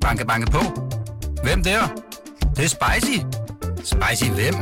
Banke, 0.00 0.26
banke 0.26 0.50
på. 0.50 0.58
Hvem 1.42 1.62
der? 1.62 1.80
Det, 2.40 2.56
det 2.56 2.64
er 2.64 2.68
spicy. 2.68 3.18
Spicy 3.76 4.30
hvem? 4.30 4.54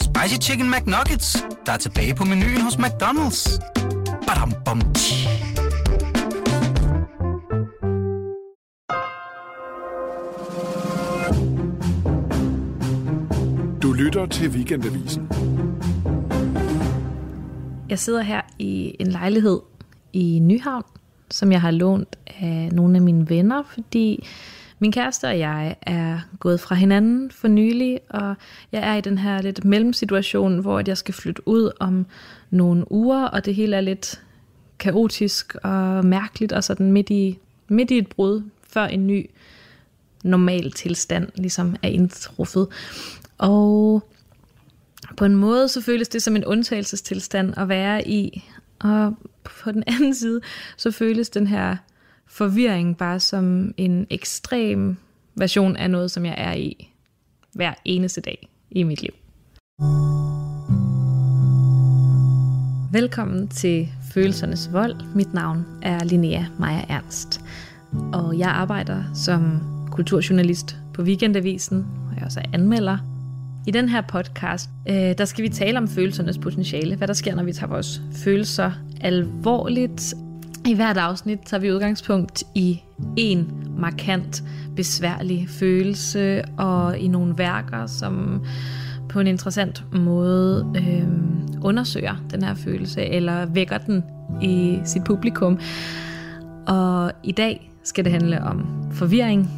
Spicy 0.00 0.48
Chicken 0.48 0.70
McNuggets, 0.70 1.44
der 1.66 1.72
er 1.72 1.76
tilbage 1.76 2.14
på 2.14 2.24
menuen 2.24 2.60
hos 2.60 2.74
McDonald's. 2.74 3.60
Badum, 4.26 4.52
bom, 4.64 4.80
tji. 4.94 5.28
Du 13.82 13.92
lytter 13.92 14.26
til 14.26 14.50
Weekendavisen. 14.50 15.28
Jeg 17.88 17.98
sidder 17.98 18.22
her 18.22 18.40
i 18.58 18.96
en 19.00 19.06
lejlighed 19.06 19.60
i 20.12 20.38
Nyhavn, 20.42 20.84
som 21.30 21.52
jeg 21.52 21.60
har 21.60 21.70
lånt 21.70 22.18
af 22.26 22.68
nogle 22.72 22.96
af 22.96 23.02
mine 23.02 23.30
venner, 23.30 23.62
fordi 23.74 24.26
min 24.78 24.92
kæreste 24.92 25.28
og 25.28 25.38
jeg 25.38 25.76
er 25.82 26.20
gået 26.40 26.60
fra 26.60 26.74
hinanden 26.74 27.30
for 27.30 27.48
nylig, 27.48 28.00
og 28.10 28.34
jeg 28.72 28.88
er 28.90 28.94
i 28.94 29.00
den 29.00 29.18
her 29.18 29.42
lidt 29.42 29.64
mellemsituation, 29.64 30.58
hvor 30.58 30.82
jeg 30.86 30.98
skal 30.98 31.14
flytte 31.14 31.48
ud 31.48 31.70
om 31.80 32.06
nogle 32.50 32.92
uger, 32.92 33.24
og 33.24 33.44
det 33.44 33.54
hele 33.54 33.76
er 33.76 33.80
lidt 33.80 34.22
kaotisk 34.78 35.54
og 35.62 36.04
mærkeligt, 36.04 36.52
og 36.52 36.64
sådan 36.64 36.92
midt 36.92 37.10
i, 37.10 37.38
midt 37.68 37.90
i 37.90 37.98
et 37.98 38.08
brud, 38.08 38.42
før 38.68 38.84
en 38.84 39.06
ny 39.06 39.30
normal 40.24 40.72
tilstand 40.72 41.28
ligesom 41.34 41.76
er 41.82 41.88
indtruffet. 41.88 42.68
Og 43.38 44.08
på 45.16 45.24
en 45.24 45.34
måde 45.34 45.68
så 45.68 45.80
føles 45.80 46.08
det 46.08 46.22
som 46.22 46.36
en 46.36 46.44
undtagelsestilstand 46.44 47.54
at 47.56 47.68
være 47.68 48.08
i, 48.08 48.44
og 48.78 49.14
på 49.44 49.72
den 49.72 49.84
anden 49.86 50.14
side 50.14 50.40
så 50.76 50.90
føles 50.90 51.30
den 51.30 51.46
her 51.46 51.76
forvirring 52.26 52.96
bare 52.96 53.20
som 53.20 53.74
en 53.76 54.06
ekstrem 54.10 54.96
version 55.34 55.76
af 55.76 55.90
noget, 55.90 56.10
som 56.10 56.26
jeg 56.26 56.34
er 56.38 56.52
i 56.54 56.90
hver 57.52 57.74
eneste 57.84 58.20
dag 58.20 58.48
i 58.70 58.82
mit 58.82 59.02
liv. 59.02 59.12
Velkommen 62.92 63.48
til 63.48 63.88
Følelsernes 64.12 64.72
Vold. 64.72 64.94
Mit 65.14 65.34
navn 65.34 65.66
er 65.82 66.04
Linnea 66.04 66.44
Maja 66.58 66.84
Ernst, 66.88 67.40
og 68.12 68.38
jeg 68.38 68.48
arbejder 68.48 69.04
som 69.14 69.60
kulturjournalist 69.90 70.76
på 70.94 71.02
Weekendavisen, 71.02 71.86
og 72.08 72.16
jeg 72.16 72.24
også 72.24 72.40
er 72.40 72.44
anmelder. 72.52 73.13
I 73.66 73.70
den 73.70 73.88
her 73.88 74.00
podcast, 74.00 74.70
øh, 74.88 74.94
der 75.18 75.24
skal 75.24 75.44
vi 75.44 75.48
tale 75.48 75.78
om 75.78 75.88
følelsernes 75.88 76.38
potentiale, 76.38 76.96
hvad 76.96 77.08
der 77.08 77.14
sker, 77.14 77.34
når 77.34 77.42
vi 77.42 77.52
tager 77.52 77.70
vores 77.70 78.02
følelser 78.12 78.72
alvorligt. 79.00 80.14
I 80.66 80.74
hvert 80.74 80.96
afsnit 80.96 81.38
tager 81.46 81.60
vi 81.60 81.72
udgangspunkt 81.72 82.42
i 82.54 82.80
en 83.16 83.52
markant, 83.78 84.42
besværlig 84.76 85.48
følelse, 85.48 86.42
og 86.58 86.98
i 86.98 87.08
nogle 87.08 87.38
værker, 87.38 87.86
som 87.86 88.44
på 89.08 89.20
en 89.20 89.26
interessant 89.26 89.84
måde 89.92 90.72
øh, 90.76 91.08
undersøger 91.62 92.16
den 92.30 92.42
her 92.42 92.54
følelse, 92.54 93.02
eller 93.02 93.46
vækker 93.46 93.78
den 93.78 94.04
i 94.42 94.78
sit 94.84 95.04
publikum. 95.04 95.58
Og 96.66 97.12
i 97.22 97.32
dag 97.32 97.70
skal 97.84 98.04
det 98.04 98.12
handle 98.12 98.42
om 98.42 98.66
forvirring, 98.92 99.50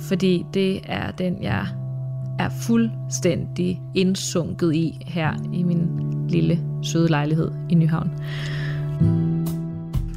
fordi 0.00 0.46
det 0.54 0.80
er 0.84 1.10
den, 1.10 1.42
jeg 1.42 1.66
er 2.40 2.48
fuldstændig 2.48 3.82
indsunket 3.94 4.74
i 4.74 4.98
her 5.06 5.34
i 5.52 5.62
min 5.62 5.88
lille 6.28 6.60
søde 6.82 7.08
lejlighed 7.08 7.50
i 7.70 7.74
Nyhavn. 7.74 8.10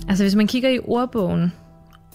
Altså 0.10 0.24
hvis 0.24 0.36
man 0.36 0.48
kigger 0.48 0.70
i 0.70 0.80
ordbogen 0.84 1.52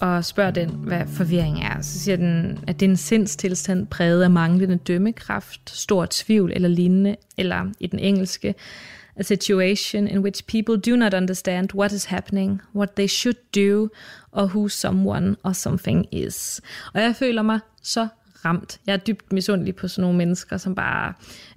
og 0.01 0.25
spørger 0.25 0.51
den, 0.51 0.69
hvad 0.69 1.07
forvirring 1.07 1.63
er, 1.63 1.81
så 1.81 1.99
siger 1.99 2.15
den, 2.15 2.59
at 2.67 2.79
det 2.79 2.85
er 2.85 2.89
en 2.89 2.97
sindstilstand 2.97 3.87
præget 3.87 4.23
af 4.23 4.29
manglende 4.29 4.77
dømmekraft, 4.77 5.69
stor 5.69 6.07
tvivl 6.09 6.51
eller 6.55 6.69
lignende, 6.69 7.15
eller 7.37 7.65
i 7.79 7.87
den 7.87 7.99
engelske, 7.99 8.55
a 9.15 9.23
situation 9.23 10.07
in 10.07 10.19
which 10.19 10.43
people 10.47 10.91
do 10.91 10.95
not 10.95 11.13
understand 11.13 11.75
what 11.75 11.91
is 11.91 12.05
happening, 12.05 12.61
what 12.75 12.89
they 12.91 13.07
should 13.07 13.37
do, 13.55 13.89
or 14.31 14.45
who 14.45 14.67
someone 14.67 15.35
or 15.43 15.51
something 15.51 16.05
is. 16.11 16.61
Og 16.93 17.01
jeg 17.01 17.15
føler 17.15 17.41
mig 17.41 17.59
så 17.83 18.07
ramt. 18.45 18.79
Jeg 18.87 18.93
er 18.93 18.97
dybt 18.97 19.33
misundelig 19.33 19.75
på 19.75 19.87
sådan 19.87 20.01
nogle 20.01 20.17
mennesker, 20.17 20.57
som 20.57 20.75
bare 20.75 21.13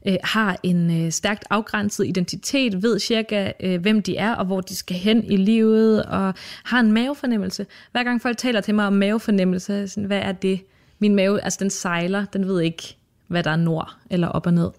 øh, 0.06 0.16
har 0.24 0.56
en 0.62 1.04
øh, 1.04 1.12
stærkt 1.12 1.44
afgrænset 1.50 2.06
identitet, 2.06 2.82
ved 2.82 2.98
cirka, 2.98 3.52
øh, 3.60 3.80
hvem 3.80 4.02
de 4.02 4.16
er 4.16 4.34
og 4.34 4.44
hvor 4.46 4.60
de 4.60 4.76
skal 4.76 4.96
hen 4.96 5.24
i 5.24 5.36
livet, 5.36 6.02
og 6.02 6.34
har 6.64 6.80
en 6.80 6.92
mavefornemmelse. 6.92 7.66
Hver 7.92 8.04
gang 8.04 8.22
folk 8.22 8.36
taler 8.36 8.60
til 8.60 8.74
mig 8.74 8.86
om 8.86 8.92
mavefornemmelse, 8.92 9.88
sådan, 9.88 10.04
hvad 10.04 10.20
er 10.20 10.32
det? 10.32 10.60
Min 10.98 11.14
mave, 11.14 11.40
altså 11.40 11.58
den 11.60 11.70
sejler, 11.70 12.24
den 12.24 12.46
ved 12.46 12.60
ikke, 12.60 12.96
hvad 13.28 13.42
der 13.42 13.50
er 13.50 13.56
nord 13.56 13.96
eller 14.10 14.28
op 14.28 14.46
og 14.46 14.54
ned. 14.54 14.70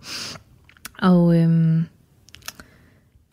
Og 1.01 1.37
øhm, 1.37 1.85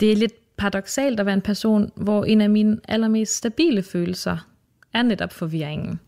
det 0.01 0.13
er 0.13 0.17
lidt 0.17 0.57
paradoxalt 0.57 1.21
at 1.21 1.27
være 1.27 1.35
en 1.35 1.41
person, 1.41 1.91
hvor 1.97 2.25
en 2.25 2.41
af 2.41 2.51
mine 2.51 2.79
allermest 2.89 3.37
stabile 3.37 3.83
følelser 3.83 4.49
er 4.93 5.03
netop 5.03 5.33
forvirringen. 5.33 6.01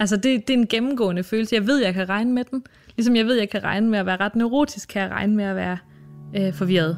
Altså 0.00 0.16
det, 0.16 0.48
det 0.48 0.54
er 0.54 0.58
en 0.58 0.66
gennemgående 0.66 1.22
følelse. 1.22 1.54
Jeg 1.54 1.66
ved, 1.66 1.82
jeg 1.82 1.94
kan 1.94 2.08
regne 2.08 2.32
med 2.32 2.44
den. 2.44 2.62
Ligesom 2.96 3.16
jeg 3.16 3.26
ved, 3.26 3.34
jeg 3.34 3.50
kan 3.50 3.64
regne 3.64 3.88
med 3.88 3.98
at 3.98 4.06
være 4.06 4.16
ret 4.16 4.36
neurotisk, 4.36 4.88
kan 4.88 5.02
jeg 5.02 5.10
regne 5.10 5.36
med 5.36 5.44
at 5.44 5.56
være 5.56 5.78
øh, 6.36 6.54
forvirret 6.54 6.96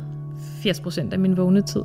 80% 0.66 1.12
af 1.12 1.18
min 1.18 1.36
vågne 1.36 1.62
tid. 1.62 1.82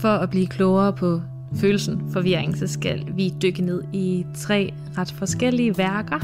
For 0.00 0.08
at 0.08 0.30
blive 0.30 0.46
klogere 0.46 0.92
på 0.92 1.20
følelsen 1.56 2.10
forvirring, 2.12 2.56
så 2.56 2.66
skal 2.66 3.06
vi 3.16 3.34
dykke 3.42 3.62
ned 3.62 3.82
i 3.92 4.26
tre 4.36 4.74
ret 4.98 5.12
forskellige 5.12 5.78
værker. 5.78 6.18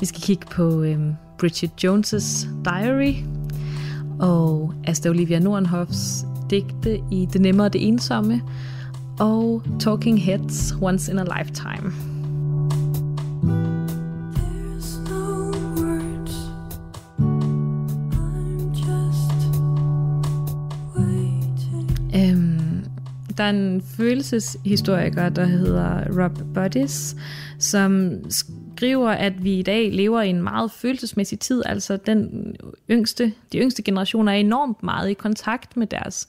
Vi 0.00 0.06
skal 0.06 0.22
kigge 0.22 0.46
på 0.50 0.82
øh, 0.82 0.98
Bridget 1.38 1.84
Jones' 1.84 2.48
Diary 2.64 3.14
og 4.20 4.74
Asta 4.84 5.08
Olivia 5.08 5.38
Nordenhoffs 5.38 6.24
digte 6.50 7.00
i 7.10 7.28
Det 7.32 7.40
nemme 7.40 7.64
og 7.64 7.72
det 7.72 7.88
ensomme, 7.88 8.42
og 9.22 9.62
Talking 9.80 10.24
Heads 10.24 10.74
Once 10.80 11.12
in 11.12 11.18
a 11.18 11.24
Lifetime. 11.38 11.92
Øhm, 22.14 22.84
der 23.36 23.44
er 23.44 23.50
en 23.50 23.82
følelseshistoriker, 23.96 25.28
der 25.28 25.44
hedder 25.44 26.22
Rob 26.22 26.38
Buddies, 26.54 27.16
som 27.58 28.12
skriver, 28.30 29.10
at 29.10 29.44
vi 29.44 29.58
i 29.58 29.62
dag 29.62 29.92
lever 29.92 30.22
i 30.22 30.28
en 30.28 30.42
meget 30.42 30.70
følelsesmæssig 30.70 31.38
tid. 31.38 31.62
Altså 31.66 31.96
den 31.96 32.56
yngste, 32.90 33.32
de 33.52 33.58
yngste 33.58 33.82
generationer 33.82 34.32
er 34.32 34.36
enormt 34.36 34.82
meget 34.82 35.10
i 35.10 35.14
kontakt 35.14 35.76
med 35.76 35.86
deres 35.86 36.28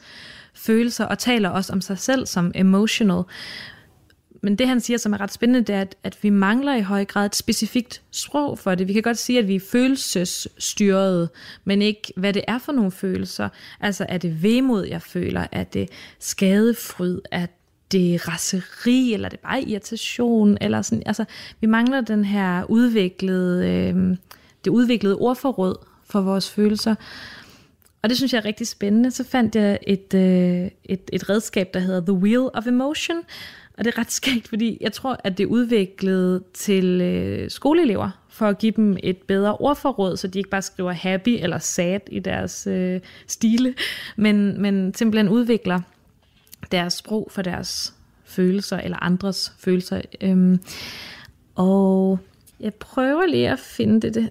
følelser, 0.54 1.06
og 1.06 1.20
taler 1.20 1.50
også 1.50 1.74
om 1.74 1.82
sig 1.82 2.00
selv 2.00 2.26
som 2.26 2.52
emotional. 2.56 3.24
Men 4.44 4.56
det 4.56 4.68
han 4.68 4.82
siger, 4.82 4.98
som 4.98 5.14
er 5.14 5.22
ret 5.22 5.34
spændende, 5.34 5.62
det 5.62 5.76
er, 5.76 5.82
at, 5.82 5.96
at 6.04 6.18
vi 6.22 6.30
mangler 6.30 6.76
i 6.76 6.82
høj 6.82 7.06
grad 7.06 7.26
et 7.26 7.36
specifikt 7.36 8.02
sprog 8.12 8.60
for 8.60 8.76
det. 8.76 8.88
Vi 8.88 8.94
kan 8.94 9.02
godt 9.02 9.18
sige, 9.18 9.40
at 9.40 9.48
vi 9.48 9.56
er 9.56 9.60
følelsesstyrede, 9.60 11.30
men 11.66 11.82
ikke 11.82 12.14
hvad 12.16 12.34
det 12.34 12.44
er 12.48 12.58
for 12.58 12.72
nogle 12.72 12.92
følelser. 12.92 13.50
Altså 13.80 14.06
er 14.10 14.18
det 14.18 14.44
vemod, 14.44 14.86
jeg 14.86 15.02
føler? 15.02 15.48
Er 15.52 15.64
det 15.64 15.90
skadefryd? 16.20 17.20
Er 17.32 17.46
det 17.92 18.28
raseri? 18.28 19.14
Eller 19.14 19.26
er 19.26 19.30
det 19.30 19.40
bare 19.40 19.62
irritation? 19.62 20.58
Eller 20.62 20.82
sådan, 20.82 21.04
altså, 21.06 21.26
vi 21.62 21.68
mangler 21.68 22.02
den 22.02 22.26
her 22.26 22.64
udviklede, 22.64 23.68
øh, 23.68 24.18
det 24.66 24.72
udviklede 24.72 25.16
ordforråd 25.16 25.76
for 26.10 26.22
vores 26.22 26.50
følelser. 26.50 26.96
Og 28.04 28.10
det 28.10 28.18
synes 28.18 28.34
jeg 28.34 28.40
er 28.40 28.46
rigtig 28.46 28.68
spændende. 28.68 29.12
Så 29.12 29.24
fandt 29.24 29.56
jeg 29.56 29.80
et, 29.88 30.14
øh, 30.14 30.72
et, 30.84 31.10
et 31.14 31.30
redskab, 31.30 31.74
der 31.74 31.80
hedder 31.80 32.02
The 32.02 32.14
Wheel 32.14 32.50
of 32.54 32.68
Emotion. 32.68 33.18
Og 33.78 33.86
det 33.86 33.94
er 33.94 34.00
ret 34.00 34.12
skægt, 34.12 34.48
fordi 34.48 34.78
jeg 34.82 34.94
tror, 34.94 35.18
at 35.24 35.38
det 35.38 35.44
er 35.44 35.48
udviklet 35.48 36.44
til 36.54 37.02
øh, 37.02 37.50
skoleelever, 37.50 38.10
for 38.30 38.46
at 38.48 38.58
give 38.58 38.74
dem 38.76 38.98
et 39.04 39.18
bedre 39.18 39.58
ordforråd, 39.58 40.18
så 40.18 40.28
de 40.28 40.40
ikke 40.40 40.50
bare 40.50 40.62
skriver 40.62 40.92
happy 40.92 41.30
eller 41.30 41.58
sad 41.58 42.00
i 42.12 42.20
deres 42.20 42.68
øh, 42.68 43.02
stile, 43.28 43.74
men, 44.16 44.62
men 44.62 44.94
simpelthen 44.94 45.30
udvikler 45.30 45.80
deres 46.72 46.94
sprog 46.94 47.28
for 47.32 47.42
deres 47.42 47.94
følelser 48.26 48.78
eller 48.78 48.98
andres 49.04 49.54
følelser. 49.60 50.02
Øhm, 50.22 50.60
og 51.56 52.20
jeg 52.64 52.74
prøver 52.74 53.26
lige 53.26 53.50
at 53.50 53.60
finde 53.60 54.02
det. 54.02 54.16
det 54.16 54.30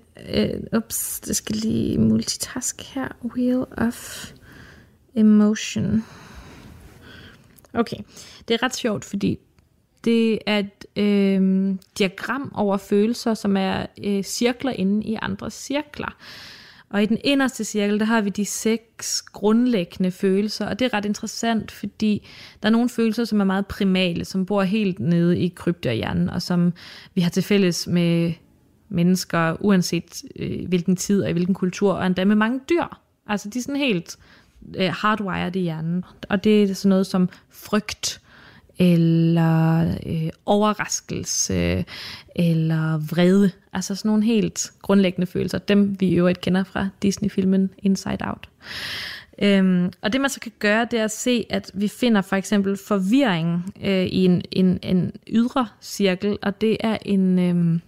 uh, 0.72 0.78
ups, 0.78 1.20
det 1.20 1.36
skal 1.36 1.56
lige 1.56 1.98
multitask 1.98 2.82
her. 2.94 3.08
Wheel 3.24 3.64
of 3.76 4.30
Emotion. 5.14 6.04
Okay, 7.74 7.96
det 8.48 8.54
er 8.54 8.62
ret 8.62 8.76
sjovt, 8.76 9.04
fordi 9.04 9.38
det 10.04 10.38
er 10.46 10.58
et 10.58 11.02
øh, 11.02 11.74
diagram 11.98 12.52
over 12.54 12.76
følelser, 12.76 13.34
som 13.34 13.56
er 13.56 13.86
øh, 14.04 14.22
cirkler 14.22 14.72
inde 14.72 15.06
i 15.06 15.18
andre 15.22 15.50
cirkler. 15.50 16.16
Og 16.92 17.02
i 17.02 17.06
den 17.06 17.18
inderste 17.24 17.64
cirkel, 17.64 18.00
der 18.00 18.06
har 18.06 18.20
vi 18.20 18.30
de 18.30 18.44
seks 18.44 19.22
grundlæggende 19.22 20.10
følelser, 20.10 20.66
og 20.66 20.78
det 20.78 20.84
er 20.84 20.94
ret 20.94 21.04
interessant, 21.04 21.70
fordi 21.70 22.28
der 22.62 22.68
er 22.68 22.72
nogle 22.72 22.88
følelser, 22.88 23.24
som 23.24 23.40
er 23.40 23.44
meget 23.44 23.66
primale, 23.66 24.24
som 24.24 24.46
bor 24.46 24.62
helt 24.62 25.00
nede 25.00 25.38
i 25.38 25.48
kryptohjernen, 25.48 26.28
og 26.28 26.42
som 26.42 26.72
vi 27.14 27.20
har 27.20 27.30
til 27.30 27.42
fælles 27.42 27.86
med 27.86 28.32
mennesker, 28.88 29.56
uanset 29.60 30.22
øh, 30.36 30.68
hvilken 30.68 30.96
tid 30.96 31.22
og 31.22 31.30
i 31.30 31.32
hvilken 31.32 31.54
kultur, 31.54 31.92
og 31.92 32.06
endda 32.06 32.24
med 32.24 32.36
mange 32.36 32.60
dyr. 32.70 33.00
Altså 33.26 33.48
de 33.48 33.58
er 33.58 33.62
sådan 33.62 33.76
helt 33.76 34.16
øh, 34.76 34.90
hardwired 34.92 35.56
i 35.56 35.60
hjernen. 35.60 36.04
Og 36.28 36.44
det 36.44 36.62
er 36.62 36.74
sådan 36.74 36.88
noget 36.88 37.06
som 37.06 37.28
frygt, 37.50 38.20
eller 38.78 39.96
øh, 40.06 40.30
overraskelse, 40.46 41.84
eller 42.36 42.98
vrede. 42.98 43.50
Altså 43.72 43.94
sådan 43.94 44.08
nogle 44.08 44.24
helt 44.24 44.72
grundlæggende 44.82 45.26
følelser. 45.26 45.58
Dem 45.58 45.96
vi 46.00 46.06
i 46.06 46.14
øvrigt 46.14 46.40
kender 46.40 46.64
fra 46.64 46.88
Disney-filmen 47.02 47.70
Inside 47.78 48.18
Out. 48.20 48.48
Øhm, 49.42 49.92
og 50.02 50.12
det 50.12 50.20
man 50.20 50.30
så 50.30 50.40
kan 50.40 50.52
gøre, 50.58 50.86
det 50.90 51.00
er 51.00 51.04
at 51.04 51.10
se, 51.10 51.46
at 51.50 51.70
vi 51.74 51.88
finder 51.88 52.20
for 52.20 52.36
eksempel 52.36 52.76
forvirring 52.86 53.74
øh, 53.84 54.06
i 54.06 54.24
en, 54.24 54.42
en, 54.50 54.78
en 54.82 55.12
ydre 55.28 55.66
cirkel, 55.80 56.38
og 56.42 56.60
det 56.60 56.76
er 56.80 56.98
en... 57.04 57.38
Øh, 57.38 57.80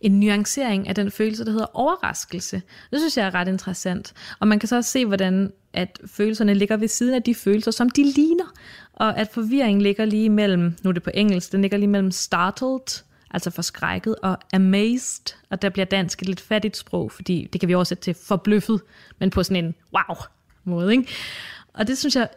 en 0.00 0.20
nuancering 0.20 0.88
af 0.88 0.94
den 0.94 1.10
følelse, 1.10 1.44
der 1.44 1.50
hedder 1.50 1.76
overraskelse. 1.76 2.62
Det 2.90 3.00
synes 3.00 3.16
jeg 3.16 3.26
er 3.26 3.34
ret 3.34 3.48
interessant. 3.48 4.12
Og 4.40 4.48
man 4.48 4.58
kan 4.58 4.68
så 4.68 4.76
også 4.76 4.90
se, 4.90 5.06
hvordan 5.06 5.52
at 5.72 6.00
følelserne 6.06 6.54
ligger 6.54 6.76
ved 6.76 6.88
siden 6.88 7.14
af 7.14 7.22
de 7.22 7.34
følelser, 7.34 7.70
som 7.70 7.90
de 7.90 8.04
ligner. 8.04 8.54
Og 8.92 9.18
at 9.18 9.28
forvirring 9.32 9.82
ligger 9.82 10.04
lige 10.04 10.30
mellem, 10.30 10.76
nu 10.82 10.90
er 10.90 10.92
det 10.92 11.02
på 11.02 11.10
engelsk, 11.14 11.52
den 11.52 11.62
ligger 11.62 11.78
lige 11.78 11.88
mellem 11.88 12.10
startled, 12.10 13.02
altså 13.30 13.50
forskrækket, 13.50 14.16
og 14.22 14.38
amazed, 14.52 15.34
og 15.50 15.62
der 15.62 15.68
bliver 15.68 15.86
dansk 15.86 16.22
et 16.22 16.28
lidt 16.28 16.40
fattigt 16.40 16.76
sprog, 16.76 17.12
fordi 17.12 17.48
det 17.52 17.60
kan 17.60 17.68
vi 17.68 17.74
oversætte 17.74 18.02
til 18.02 18.14
forbløffet, 18.14 18.80
men 19.18 19.30
på 19.30 19.42
sådan 19.42 19.64
en 19.64 19.74
wow 19.92 20.16
måde. 20.64 20.92
Ikke? 20.92 21.08
Og 21.74 21.86
det 21.86 21.98
synes 21.98 22.16
jeg 22.16 22.28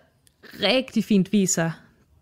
rigtig 0.62 1.04
fint 1.04 1.32
viser 1.32 1.72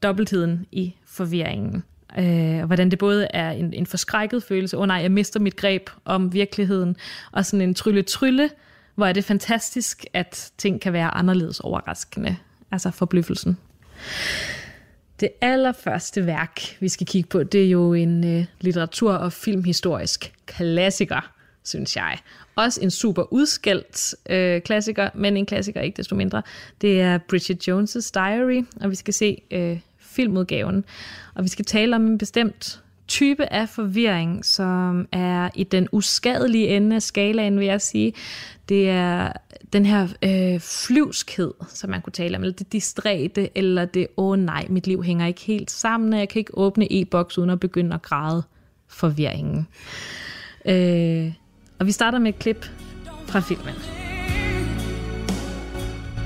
dobbeltheden 0.03 0.65
i 0.71 0.95
forvirringen. 1.05 1.83
Øh, 2.19 2.63
hvordan 2.63 2.91
det 2.91 2.99
både 2.99 3.27
er 3.33 3.51
en, 3.51 3.73
en 3.73 3.85
forskrækket 3.85 4.43
følelse, 4.43 4.77
åh 4.77 4.81
oh 4.81 4.87
nej, 4.87 4.97
jeg 4.97 5.11
mister 5.11 5.39
mit 5.39 5.55
greb 5.55 5.89
om 6.05 6.33
virkeligheden, 6.33 6.95
og 7.31 7.45
sådan 7.45 7.61
en 7.61 7.73
trylle-trylle, 7.73 8.49
hvor 8.95 9.05
er 9.05 9.13
det 9.13 9.23
fantastisk, 9.23 10.05
at 10.13 10.51
ting 10.57 10.81
kan 10.81 10.93
være 10.93 11.13
anderledes 11.13 11.59
overraskende. 11.59 12.37
Altså 12.71 12.91
forbløffelsen. 12.91 13.57
Det 15.19 15.29
allerførste 15.41 16.25
værk, 16.25 16.61
vi 16.79 16.89
skal 16.89 17.07
kigge 17.07 17.29
på, 17.29 17.43
det 17.43 17.65
er 17.65 17.69
jo 17.69 17.93
en 17.93 18.37
øh, 18.37 18.45
litteratur- 18.61 19.13
og 19.13 19.33
filmhistorisk 19.33 20.33
klassiker, 20.45 21.31
synes 21.63 21.95
jeg. 21.95 22.17
Også 22.55 22.81
en 22.81 22.91
super 22.91 23.33
udskældt 23.33 24.15
øh, 24.29 24.61
klassiker, 24.61 25.09
men 25.15 25.37
en 25.37 25.45
klassiker 25.45 25.81
ikke 25.81 25.97
desto 25.97 26.15
mindre. 26.15 26.41
Det 26.81 27.01
er 27.01 27.17
Bridget 27.17 27.67
Jones' 27.67 28.11
Diary, 28.13 28.63
og 28.81 28.89
vi 28.89 28.95
skal 28.95 29.13
se 29.13 29.41
øh, 29.51 29.79
filmudgaven. 30.11 30.83
Og 31.35 31.43
vi 31.43 31.49
skal 31.49 31.65
tale 31.65 31.95
om 31.95 32.05
en 32.05 32.17
bestemt 32.17 32.81
type 33.07 33.53
af 33.53 33.69
forvirring, 33.69 34.45
som 34.45 35.07
er 35.11 35.49
i 35.55 35.63
den 35.63 35.87
uskadelige 35.91 36.67
ende 36.67 36.95
af 36.95 37.01
skalaen, 37.01 37.59
vil 37.59 37.65
jeg 37.65 37.81
sige. 37.81 38.13
Det 38.69 38.89
er 38.89 39.31
den 39.73 39.85
her 39.85 40.07
øh, 40.23 40.59
flyvskhed, 40.59 41.53
som 41.69 41.89
man 41.89 42.01
kunne 42.01 42.13
tale 42.13 42.37
om, 42.37 42.43
eller 42.43 42.55
det 42.55 42.73
distræte, 42.73 43.57
eller 43.57 43.85
det, 43.85 44.07
åh 44.17 44.31
oh, 44.31 44.39
nej, 44.39 44.65
mit 44.69 44.87
liv 44.87 45.03
hænger 45.03 45.27
ikke 45.27 45.41
helt 45.41 45.71
sammen, 45.71 46.13
og 46.13 46.19
jeg 46.19 46.29
kan 46.29 46.39
ikke 46.39 46.57
åbne 46.57 46.91
e-boks 46.91 47.37
uden 47.37 47.49
at 47.49 47.59
begynde 47.59 47.93
at 47.93 48.01
græde 48.01 48.43
forvirringen. 48.87 49.67
Øh, 50.65 51.33
og 51.79 51.85
vi 51.85 51.91
starter 51.91 52.19
med 52.19 52.33
et 52.33 52.39
klip 52.39 52.65
fra 53.27 53.39
filmen. 53.39 53.73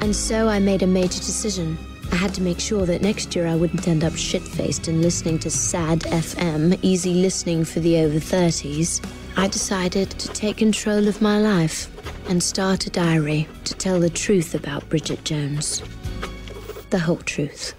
And 0.01 0.13
so 0.13 0.49
I 0.49 0.59
made 0.59 0.83
a 0.83 0.87
major 0.87 1.07
decision. 1.07 1.94
I 2.11 2.15
had 2.15 2.33
to 2.35 2.41
make 2.41 2.59
sure 2.59 2.85
that 2.85 3.01
next 3.01 3.35
year 3.35 3.47
I 3.47 3.55
wouldn't 3.55 3.87
end 3.87 4.03
up 4.03 4.15
shit 4.15 4.41
faced 4.41 4.87
and 4.87 5.01
listening 5.01 5.39
to 5.39 5.49
sad 5.49 6.01
FM, 6.01 6.79
easy 6.81 7.13
listening 7.13 7.65
for 7.65 7.79
the 7.79 7.97
over 7.99 8.19
30s. 8.19 9.05
I 9.37 9.47
decided 9.47 10.11
to 10.11 10.29
take 10.29 10.57
control 10.57 11.07
of 11.07 11.21
my 11.21 11.39
life 11.39 11.89
and 12.29 12.41
start 12.41 12.87
a 12.87 12.89
diary 12.89 13.47
to 13.65 13.73
tell 13.73 13.99
the 13.99 14.09
truth 14.09 14.55
about 14.55 14.87
Bridget 14.89 15.23
Jones. 15.25 15.83
The 16.89 16.99
whole 16.99 17.17
truth. 17.17 17.73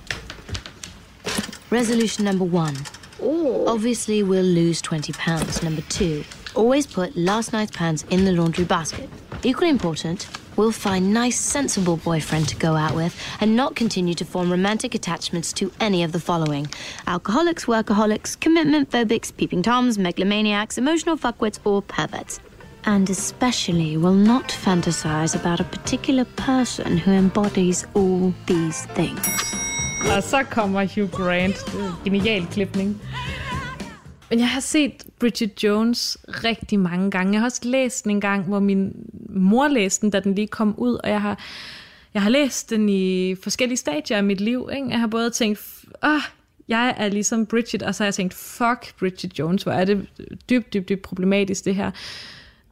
Resolution 1.71 2.25
number 2.25 2.45
one. 2.45 2.77
Obviously, 3.21 4.23
we'll 4.23 4.45
lose 4.45 4.81
£20. 4.83 5.63
Number 5.63 5.83
two, 5.83 6.25
always 6.55 6.87
put 6.87 7.17
last 7.17 7.53
night's 7.53 7.77
pants 7.77 8.05
in 8.11 8.25
the 8.25 8.33
laundry 8.33 8.65
basket. 8.65 9.09
Equally 9.43 9.71
important, 9.71 10.29
we'll 10.57 10.73
find 10.73 11.13
nice, 11.13 11.39
sensible 11.39 11.97
boyfriend 11.97 12.49
to 12.49 12.57
go 12.57 12.75
out 12.75 12.95
with 12.95 13.15
and 13.41 13.57
not 13.57 13.77
continue 13.77 14.15
to 14.15 14.25
form 14.25 14.51
romantic 14.51 14.95
attachments 14.95 15.53
to 15.53 15.71
any 15.81 16.03
of 16.03 16.13
the 16.13 16.21
following 16.21 16.67
alcoholics, 17.07 17.67
workaholics, 17.67 18.39
commitment 18.41 18.91
phobics, 18.91 19.37
peeping 19.37 19.63
toms, 19.63 19.99
megalomaniacs, 19.99 20.79
emotional 20.79 21.17
fuckwits, 21.17 21.59
or 21.65 21.83
perverts. 21.83 22.41
And 22.85 23.11
especially 23.11 23.97
will 23.97 24.15
not 24.15 24.49
fantasize 24.49 25.35
about 25.35 25.61
a 25.61 25.65
particular 25.65 26.25
person 26.25 26.97
who 26.97 27.13
embodies 27.13 27.87
all 27.95 28.33
these 28.47 28.87
things. 28.95 29.57
Og 30.17 30.23
så 30.25 30.43
kommer 30.51 30.85
Hugh 30.85 31.09
Grant. 31.09 31.57
Genial 32.05 32.47
klipning. 32.47 32.95
Men 34.31 34.39
jeg 34.39 34.49
har 34.49 34.61
set 34.61 35.07
Bridget 35.19 35.63
Jones 35.63 36.19
rigtig 36.27 36.79
mange 36.79 37.11
gange. 37.11 37.33
Jeg 37.33 37.41
har 37.41 37.47
også 37.47 37.61
læst 37.65 38.05
den 38.05 38.11
en 38.11 38.21
gang, 38.21 38.45
hvor 38.45 38.61
min 38.61 38.93
mor 39.29 39.69
læste 39.69 40.03
den, 40.03 40.11
da 40.11 40.21
den 40.21 40.35
lige 40.35 40.47
kom 40.47 40.75
ud, 40.79 40.95
og 41.05 41.11
jeg 41.11 41.23
har, 41.23 41.45
jeg 42.15 42.23
har 42.23 42.31
læst 42.31 42.71
den 42.71 42.89
i 42.89 43.35
forskellige 43.35 43.77
stadier 43.77 44.17
af 44.17 44.25
mit 44.25 44.41
liv. 44.41 44.69
Ikke? 44.77 44.89
Jeg 44.89 45.01
har 45.01 45.07
både 45.07 45.31
tænkt, 45.31 45.61
åh, 46.05 46.21
jeg 46.69 46.95
er 46.99 47.09
ligesom 47.09 47.47
Bridget, 47.47 47.83
og 47.83 47.95
så 47.95 48.03
har 48.03 48.07
jeg 48.07 48.15
tænkt, 48.15 48.35
fuck 48.35 48.99
Bridget 48.99 49.39
Jones, 49.39 49.63
hvor 49.63 49.73
er 49.73 49.85
det 49.85 50.07
dybt, 50.51 50.73
dybt, 50.75 50.89
dybt 50.89 51.03
problematisk 51.03 51.65
det 51.65 51.75
her. 51.75 51.91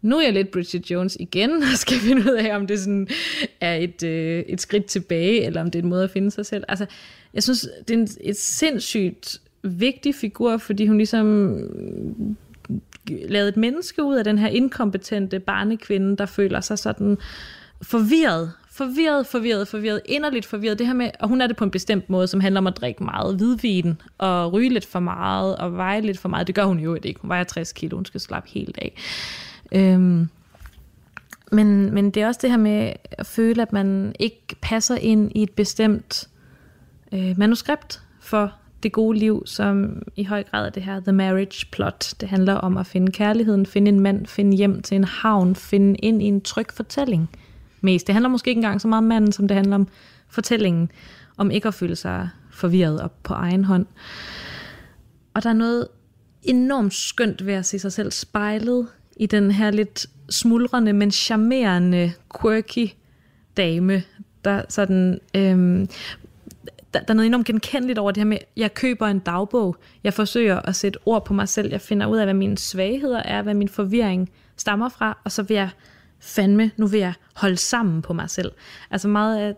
Nu 0.02 0.18
er 0.18 0.22
jeg 0.22 0.32
lidt 0.32 0.50
Bridget 0.50 0.90
Jones 0.90 1.16
igen, 1.20 1.50
og 1.72 1.78
skal 1.78 1.96
finde 1.96 2.22
ud 2.32 2.36
af, 2.36 2.56
om 2.56 2.66
det 2.66 2.80
sådan 2.80 3.08
er 3.60 3.74
et, 3.74 4.02
øh, 4.02 4.44
et 4.48 4.60
skridt 4.60 4.84
tilbage, 4.84 5.44
eller 5.44 5.60
om 5.60 5.70
det 5.70 5.78
er 5.78 5.82
en 5.82 5.88
måde 5.88 6.04
at 6.04 6.10
finde 6.10 6.30
sig 6.30 6.46
selv. 6.46 6.64
Altså, 6.68 6.86
jeg 7.34 7.42
synes, 7.42 7.68
det 7.88 7.94
er 7.94 7.98
en, 7.98 8.08
et 8.20 8.36
sindssygt 8.36 9.40
vigtig 9.64 10.14
figur, 10.14 10.56
fordi 10.56 10.86
hun 10.86 10.96
ligesom 10.96 11.26
mm, 11.26 12.36
lavede 13.08 13.48
et 13.48 13.56
menneske 13.56 14.02
ud 14.02 14.16
af 14.16 14.24
den 14.24 14.38
her 14.38 14.48
inkompetente 14.48 15.40
barnekvinde, 15.40 16.16
der 16.16 16.26
føler 16.26 16.60
sig 16.60 16.78
sådan 16.78 17.18
forvirret, 17.82 18.52
forvirret, 18.70 19.26
forvirret, 19.26 19.68
forvirret, 19.68 20.00
inderligt 20.04 20.46
forvirret. 20.46 20.78
Det 20.78 20.86
her 20.86 20.94
med, 20.94 21.10
og 21.20 21.28
hun 21.28 21.40
er 21.40 21.46
det 21.46 21.56
på 21.56 21.64
en 21.64 21.70
bestemt 21.70 22.10
måde, 22.10 22.26
som 22.26 22.40
handler 22.40 22.60
om 22.60 22.66
at 22.66 22.76
drikke 22.76 23.04
meget 23.04 23.36
hvidvin, 23.36 24.00
og 24.18 24.52
ryge 24.52 24.68
lidt 24.68 24.86
for 24.86 25.00
meget, 25.00 25.56
og 25.56 25.76
veje 25.76 26.00
lidt 26.00 26.18
for 26.18 26.28
meget. 26.28 26.46
Det 26.46 26.54
gør 26.54 26.64
hun 26.64 26.78
jo 26.78 26.94
ikke. 26.94 27.20
Hun 27.20 27.28
vejer 27.28 27.44
60 27.44 27.72
kilo, 27.72 27.96
hun 27.96 28.04
skal 28.04 28.20
slappe 28.20 28.50
helt 28.50 28.78
af. 28.78 28.96
Øhm, 29.72 30.28
men, 31.52 31.94
men 31.94 32.10
det 32.10 32.22
er 32.22 32.26
også 32.26 32.40
det 32.42 32.50
her 32.50 32.56
med 32.56 32.92
at 33.10 33.26
føle, 33.26 33.62
at 33.62 33.72
man 33.72 34.14
ikke 34.18 34.56
passer 34.62 34.96
ind 34.96 35.32
i 35.34 35.42
et 35.42 35.50
bestemt 35.50 36.28
øh, 37.12 37.38
manuskript 37.38 38.02
for 38.20 38.52
det 38.84 38.92
gode 38.92 39.18
liv, 39.18 39.42
som 39.46 40.02
i 40.16 40.24
høj 40.24 40.42
grad 40.42 40.66
er 40.66 40.70
det 40.70 40.82
her 40.82 41.00
The 41.00 41.12
Marriage 41.12 41.66
Plot. 41.72 42.14
Det 42.20 42.28
handler 42.28 42.54
om 42.54 42.76
at 42.76 42.86
finde 42.86 43.12
kærligheden, 43.12 43.66
finde 43.66 43.88
en 43.88 44.00
mand, 44.00 44.26
finde 44.26 44.56
hjem 44.56 44.82
til 44.82 44.94
en 44.94 45.04
havn, 45.04 45.56
finde 45.56 45.96
ind 45.98 46.22
i 46.22 46.24
en 46.24 46.40
tryg 46.40 46.66
fortælling 46.72 47.30
mest. 47.80 48.06
Det 48.06 48.12
handler 48.12 48.28
måske 48.28 48.48
ikke 48.48 48.58
engang 48.58 48.80
så 48.80 48.88
meget 48.88 48.98
om 48.98 49.08
manden, 49.08 49.32
som 49.32 49.48
det 49.48 49.54
handler 49.54 49.74
om 49.74 49.88
fortællingen, 50.28 50.90
om 51.36 51.50
ikke 51.50 51.68
at 51.68 51.74
føle 51.74 51.96
sig 51.96 52.28
forvirret 52.50 53.00
op 53.00 53.22
på 53.22 53.34
egen 53.34 53.64
hånd. 53.64 53.86
Og 55.34 55.42
der 55.42 55.50
er 55.50 55.54
noget 55.54 55.88
enormt 56.42 56.94
skønt 56.94 57.46
ved 57.46 57.54
at 57.54 57.66
se 57.66 57.78
sig 57.78 57.92
selv 57.92 58.10
spejlet 58.10 58.88
i 59.16 59.26
den 59.26 59.50
her 59.50 59.70
lidt 59.70 60.06
smuldrende, 60.30 60.92
men 60.92 61.10
charmerende, 61.10 62.12
quirky 62.40 62.88
dame, 63.56 64.02
der 64.44 64.62
sådan 64.68 65.20
øhm, 65.36 65.88
der, 66.94 67.00
der 67.00 67.10
er 67.10 67.14
noget 67.14 67.26
enormt 67.26 67.46
genkendeligt 67.46 67.98
over 67.98 68.10
det 68.10 68.20
her 68.20 68.28
med, 68.28 68.38
jeg 68.56 68.74
køber 68.74 69.06
en 69.06 69.18
dagbog, 69.18 69.76
jeg 70.04 70.14
forsøger 70.14 70.60
at 70.60 70.76
sætte 70.76 70.98
ord 71.06 71.24
på 71.24 71.34
mig 71.34 71.48
selv, 71.48 71.70
jeg 71.70 71.80
finder 71.80 72.06
ud 72.06 72.16
af, 72.18 72.26
hvad 72.26 72.34
mine 72.34 72.58
svagheder 72.58 73.22
er, 73.22 73.42
hvad 73.42 73.54
min 73.54 73.68
forvirring 73.68 74.30
stammer 74.56 74.88
fra, 74.88 75.18
og 75.24 75.32
så 75.32 75.42
vil 75.42 75.54
jeg 75.54 75.70
fandme, 76.20 76.70
nu 76.76 76.86
vil 76.86 77.00
jeg 77.00 77.12
holde 77.34 77.56
sammen 77.56 78.02
på 78.02 78.12
mig 78.12 78.30
selv. 78.30 78.52
Altså 78.90 79.08
meget 79.08 79.38
af 79.38 79.54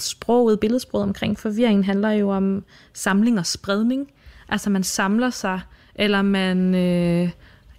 sproget, 0.00 0.60
billedsproget 0.60 1.06
omkring 1.06 1.38
forvirringen 1.38 1.84
handler 1.84 2.10
jo 2.10 2.30
om 2.30 2.64
samling 2.92 3.38
og 3.38 3.46
spredning. 3.46 4.10
Altså 4.48 4.70
man 4.70 4.82
samler 4.82 5.30
sig, 5.30 5.60
eller 5.94 6.22
man 6.22 6.74
øh, 6.74 7.30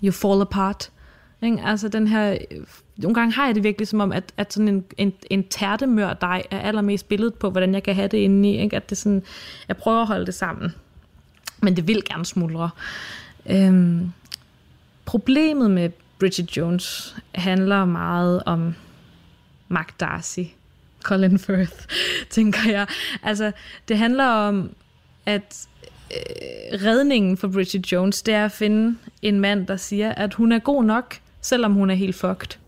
you 0.03 0.11
fall 0.11 0.41
apart. 0.41 0.91
Ikke? 1.41 1.61
Altså 1.65 1.87
den 1.87 2.07
her 2.07 2.31
øh, 2.31 2.37
nogle 2.97 3.15
gange 3.15 3.33
har 3.33 3.45
jeg 3.45 3.55
det 3.55 3.63
virkelig 3.63 3.87
som 3.87 3.99
om, 3.99 4.11
at, 4.11 4.33
at 4.37 4.53
sådan 4.53 4.67
en, 4.67 4.85
en, 4.97 5.13
en 5.29 5.43
tærtemør 5.43 6.13
dig 6.13 6.43
er 6.51 6.59
allermest 6.59 7.09
billedet 7.09 7.33
på, 7.33 7.49
hvordan 7.49 7.73
jeg 7.73 7.83
kan 7.83 7.95
have 7.95 8.07
det 8.07 8.17
indeni. 8.17 8.55
i. 8.55 8.61
Ikke? 8.61 8.75
At 8.75 8.89
det 8.89 8.97
sådan, 8.97 9.23
jeg 9.67 9.77
prøver 9.77 10.01
at 10.01 10.07
holde 10.07 10.25
det 10.25 10.33
sammen. 10.33 10.75
Men 11.61 11.75
det 11.75 11.87
vil 11.87 12.03
gerne 12.05 12.25
smuldre. 12.25 12.69
Øhm, 13.49 14.11
problemet 15.05 15.71
med 15.71 15.89
Bridget 16.19 16.57
Jones 16.57 17.15
handler 17.35 17.85
meget 17.85 18.43
om 18.45 18.75
Mark 19.67 19.99
Darcy, 19.99 20.39
Colin 21.03 21.39
Firth, 21.39 21.85
tænker 22.29 22.71
jeg. 22.71 22.87
Altså, 23.23 23.51
det 23.87 23.97
handler 23.97 24.25
om, 24.25 24.69
at 25.25 25.67
øh, 26.11 26.85
redningen 26.85 27.37
for 27.37 27.47
Bridget 27.47 27.91
Jones, 27.91 28.21
det 28.21 28.33
er 28.33 28.45
at 28.45 28.51
finde 28.51 28.97
en 29.21 29.39
mand, 29.39 29.67
der 29.67 29.77
siger, 29.77 30.11
at 30.11 30.33
hun 30.33 30.51
er 30.51 30.59
god 30.59 30.83
nok, 30.83 31.19
selvom 31.41 31.73
hun 31.73 31.89
er 31.89 31.95
helt 31.95 32.15
fucked. 32.15 32.59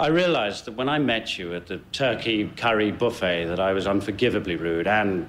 I 0.00 0.08
realized 0.08 0.64
that 0.64 0.76
when 0.76 0.88
I 0.88 0.98
met 0.98 1.38
you 1.38 1.54
at 1.54 1.66
the 1.66 1.80
turkey 1.92 2.50
curry 2.56 2.90
buffet 2.90 3.44
that 3.48 3.60
I 3.60 3.74
was 3.74 3.86
unforgivably 3.86 4.56
rude 4.56 4.86
and 4.86 5.26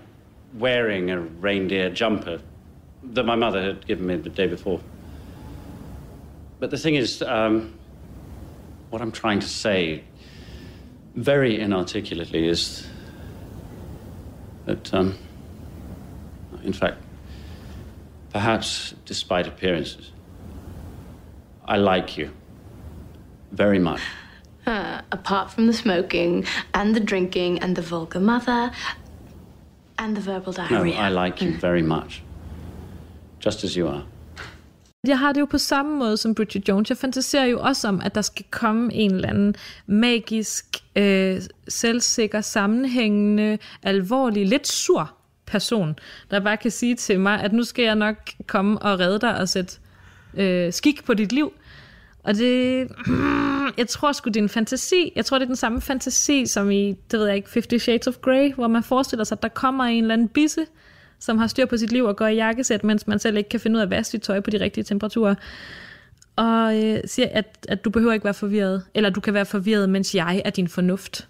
wearing 0.54 1.12
a 1.12 1.20
reindeer 1.20 1.90
jumper 1.90 2.40
that 3.14 3.26
my 3.26 3.36
mother 3.36 3.62
had 3.62 3.86
given 3.86 4.08
me 4.08 4.16
the 4.16 4.30
day 4.30 4.48
before. 4.48 4.80
But 6.60 6.70
the 6.70 6.78
thing 6.78 6.96
is, 6.96 7.22
um, 7.22 7.74
what 8.92 9.02
I'm 9.02 9.12
trying 9.12 9.40
to 9.40 9.48
say 9.48 10.04
very 11.16 11.60
inarticulately 11.60 12.48
is 12.48 12.88
that, 14.66 14.94
um, 14.94 15.18
in 16.64 16.72
fact, 16.72 16.98
perhaps 18.30 18.96
despite 19.06 19.48
appearances, 19.48 20.12
I 21.66 21.76
like 21.76 22.18
you 22.18 22.32
very 23.52 23.80
much. 23.80 24.02
Uh, 24.68 25.02
apart 25.12 25.52
from 25.52 25.64
the 25.64 25.74
smoking 25.74 26.46
and 26.74 26.96
the 26.96 27.06
drinking 27.06 27.64
and 27.64 27.76
the 27.76 27.82
vulgar 27.82 28.20
mother 28.20 28.72
and 29.98 30.16
the 30.16 30.32
verbal 30.32 30.54
No, 30.58 30.68
diarrhea. 30.68 31.08
I 31.08 31.26
like 31.26 31.46
you 31.46 31.52
very 31.62 31.82
much. 31.82 32.24
Just 33.46 33.64
as 33.64 33.74
you 33.74 33.88
are. 33.88 34.04
Jeg 35.08 35.20
har 35.20 35.34
det 35.34 35.42
jo 35.42 35.46
på 35.46 35.58
samme 35.58 35.98
måde 35.98 36.18
som 36.18 36.36
Bridget 36.36 36.70
Jones. 36.70 36.90
Jeg 36.90 36.98
fantaserer 36.98 37.46
jo 37.46 37.60
også 37.60 37.88
om, 37.88 38.02
at 38.02 38.16
der 38.16 38.22
skal 38.22 38.46
komme 38.52 38.94
en 38.94 39.14
eller 39.14 39.30
anden 39.30 39.56
magisk, 39.86 40.66
øh, 40.96 41.42
selvsikker, 41.68 42.42
sammenhængende, 42.42 43.58
alvorlig, 43.84 44.48
lidt 44.48 44.68
sur 44.68 45.14
person, 45.46 45.96
der 46.32 46.40
bare 46.40 46.58
kan 46.58 46.72
sige 46.72 46.96
til 46.96 47.20
mig, 47.20 47.40
at 47.40 47.54
nu 47.54 47.64
skal 47.64 47.86
jeg 47.86 47.96
nok 47.96 48.16
komme 48.48 48.80
og 48.80 49.00
redde 49.00 49.20
dig 49.20 49.38
og 49.38 49.50
sætte 49.50 49.74
øh, 50.34 50.74
skik 50.74 51.06
på 51.06 51.14
dit 51.14 51.32
liv. 51.32 51.54
Og 52.24 52.36
det, 52.36 52.88
mm, 53.08 53.68
jeg 53.78 53.88
tror 53.88 54.12
sgu, 54.12 54.28
det 54.28 54.38
er 54.38 54.44
en 54.44 54.50
fantasi. 54.50 55.12
Jeg 55.16 55.26
tror, 55.26 55.40
det 55.40 55.46
er 55.46 55.50
den 55.50 55.56
samme 55.56 55.82
fantasi, 55.82 56.46
som 56.46 56.72
i, 56.72 56.96
det 57.12 57.20
ved 57.20 57.28
jeg 57.28 57.36
ikke, 57.36 57.50
Fifty 57.50 57.78
Shades 57.78 58.08
of 58.08 58.18
Grey, 58.22 58.54
hvor 58.54 58.68
man 58.68 58.84
forestiller 58.84 59.24
sig, 59.24 59.36
at 59.36 59.44
der 59.44 59.50
kommer 59.50 59.84
en 59.84 60.04
eller 60.04 60.14
anden 60.14 60.28
bisse, 60.28 60.66
som 61.20 61.38
har 61.38 61.48
styr 61.48 61.66
på 61.66 61.78
sit 61.78 61.92
liv 61.92 62.04
og 62.06 62.16
går 62.16 62.28
i 62.28 62.36
jakkesæt, 62.36 62.84
mens 62.84 63.08
man 63.08 63.20
selv 63.20 63.38
ikke 63.38 63.50
kan 63.50 63.60
finde 63.60 63.76
ud 63.76 63.80
af 63.80 63.86
at 63.86 63.90
vaske 63.90 64.12
sit 64.12 64.22
tøj 64.22 64.40
på 64.40 64.50
de 64.50 64.60
rigtige 64.60 64.84
temperaturer. 64.84 65.36
Og 66.36 66.84
øh, 66.84 67.00
siger, 67.06 67.28
at, 67.32 67.66
at 67.68 67.86
du 67.86 67.90
behøver 67.90 68.14
ikke 68.14 68.24
være 68.24 68.34
forvirret, 68.34 68.84
eller 68.94 69.10
du 69.10 69.20
kan 69.20 69.34
være 69.34 69.46
forvirret, 69.46 69.90
mens 69.90 70.16
jeg 70.16 70.42
er 70.46 70.50
din 70.50 70.68
fornuft. 70.68 71.28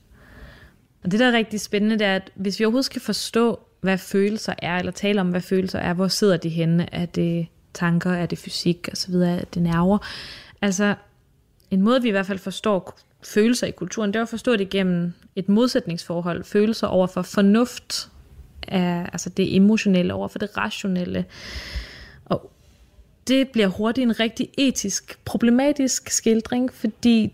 Og 1.04 1.12
det, 1.12 1.20
der 1.20 1.28
er 1.28 1.32
rigtig 1.32 1.62
spændende, 1.62 2.00
det 2.00 2.08
er, 2.08 2.16
at 2.16 2.32
hvis 2.36 2.60
vi 2.60 2.66
overhovedet 2.66 2.86
skal 2.86 3.02
forstå, 3.02 3.60
hvad 3.82 3.98
følelser 3.98 4.54
er, 4.58 4.78
eller 4.78 4.92
tale 4.92 5.22
om, 5.22 5.30
hvad 5.30 5.42
følelser 5.42 5.80
er, 5.80 5.94
hvor 5.94 6.08
sidder 6.08 6.38
de 6.38 6.50
henne? 6.50 6.94
Er 6.94 7.06
det 7.06 7.48
tanker, 7.74 8.12
er 8.12 8.26
det 8.26 8.38
fysik 8.38 8.90
osv., 8.92 9.14
er 9.14 9.44
det 9.54 9.62
nerver? 9.62 9.98
Altså, 10.62 10.96
en 11.72 11.82
måde, 11.82 12.02
vi 12.02 12.08
i 12.08 12.12
hvert 12.12 12.26
fald 12.26 12.40
forstår 12.40 13.00
følelser 13.24 13.68
i 13.68 13.72
kulturen, 13.72 14.14
det 14.14 14.20
er 14.20 14.24
at 14.24 14.30
forstå 14.30 14.56
det 14.56 14.70
gennem 14.70 15.14
et 15.36 15.50
modsætningsforhold. 15.50 16.44
Følelser 16.44 16.88
over 16.88 17.08
for 17.08 17.22
fornuft, 17.22 18.10
er, 18.68 19.06
altså 19.06 19.30
det 19.30 19.56
emotionelle 19.56 20.14
over 20.14 20.28
for 20.28 20.40
det 20.40 20.58
rationelle. 20.58 21.26
Og 22.26 22.52
det 23.28 23.50
bliver 23.50 23.68
hurtigt 23.68 24.04
en 24.06 24.20
rigtig 24.20 24.50
etisk, 24.58 25.20
problematisk 25.26 26.10
skildring, 26.10 26.74
fordi 26.74 27.34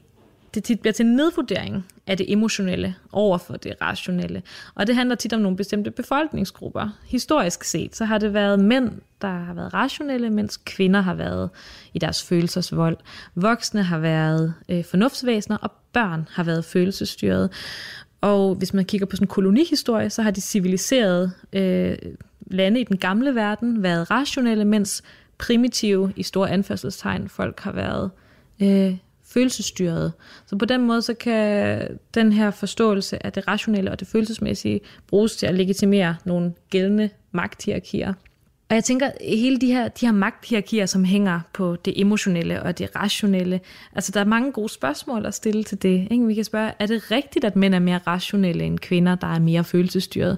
det 0.54 0.64
tit 0.64 0.80
bliver 0.80 0.94
til 0.94 1.06
en 1.06 1.16
nedvurdering 1.16 1.86
af 2.08 2.18
det 2.18 2.32
emotionelle 2.32 2.96
over 3.12 3.38
for 3.38 3.58
det 3.58 3.74
rationelle. 3.82 4.42
Og 4.76 4.88
det 4.88 4.96
handler 4.96 5.16
tit 5.16 5.34
om 5.34 5.42
nogle 5.42 5.58
bestemte 5.58 5.92
befolkningsgrupper. 5.92 6.90
Historisk 7.06 7.64
set, 7.64 7.96
så 7.96 8.06
har 8.06 8.18
det 8.18 8.34
været 8.34 8.60
mænd, 8.60 8.92
der 9.22 9.28
har 9.28 9.54
været 9.54 9.74
rationelle, 9.74 10.30
mens 10.30 10.58
kvinder 10.58 11.02
har 11.02 11.14
været 11.14 11.50
i 11.94 12.00
deres 12.00 12.24
følelsesvold. 12.24 12.98
Voksne 13.36 13.84
har 13.84 13.98
været 13.98 14.54
øh, 14.70 14.84
fornuftsvæsener, 14.86 15.58
og 15.58 15.72
børn 15.94 16.28
har 16.32 16.44
været 16.44 16.66
følelsesstyret. 16.66 17.50
Og 18.22 18.56
hvis 18.56 18.74
man 18.74 18.86
kigger 18.86 19.08
på 19.08 19.16
sådan 19.16 19.24
en 19.24 19.30
kolonihistorie, 19.30 20.10
så 20.10 20.22
har 20.22 20.32
de 20.32 20.42
civiliserede 20.42 21.32
øh, 21.54 21.98
lande 22.42 22.80
i 22.80 22.84
den 22.84 22.98
gamle 22.98 23.36
verden 23.36 23.84
været 23.84 24.12
rationelle, 24.12 24.66
mens 24.66 25.04
primitive, 25.38 26.14
i 26.16 26.24
store 26.24 26.50
anførselstegn, 26.50 27.30
folk 27.30 27.60
har 27.60 27.72
været 27.72 28.12
øh, 28.62 28.98
følelsesstyret. 29.30 30.14
Så 30.46 30.56
på 30.56 30.66
den 30.66 30.82
måde, 30.82 31.02
så 31.02 31.14
kan 31.14 31.82
den 32.14 32.34
her 32.34 32.52
forståelse 32.52 33.26
af 33.26 33.34
det 33.34 33.48
rationelle 33.48 33.92
og 33.92 34.00
det 34.00 34.08
følelsesmæssige 34.08 34.82
bruges 35.08 35.36
til 35.36 35.46
at 35.46 35.56
legitimere 35.56 36.16
nogle 36.26 36.54
gældende 36.70 37.10
magthierarkier. 37.32 38.14
Og 38.70 38.76
jeg 38.76 38.84
tænker, 38.84 39.12
hele 39.22 39.58
de 39.60 39.68
her, 39.68 39.88
de 39.88 40.06
her 40.06 40.14
magthierarkier, 40.14 40.86
som 40.86 41.06
hænger 41.06 41.40
på 41.54 41.76
det 41.76 42.02
emotionelle 42.02 42.64
og 42.64 42.78
det 42.78 42.96
rationelle, 42.96 43.60
altså 43.96 44.12
der 44.12 44.20
er 44.20 44.26
mange 44.26 44.52
gode 44.52 44.70
spørgsmål 44.70 45.26
at 45.26 45.34
stille 45.34 45.64
til 45.64 45.82
det. 45.82 46.08
Ikke? 46.12 46.28
Vi 46.28 46.34
kan 46.34 46.44
spørge, 46.44 46.72
er 46.80 46.86
det 46.86 47.12
rigtigt, 47.12 47.46
at 47.46 47.56
mænd 47.56 47.76
er 47.76 47.80
mere 47.80 48.00
rationelle 48.08 48.64
end 48.64 48.80
kvinder, 48.80 49.16
der 49.16 49.28
er 49.28 49.40
mere 49.40 49.64
følelsesstyret? 49.64 50.38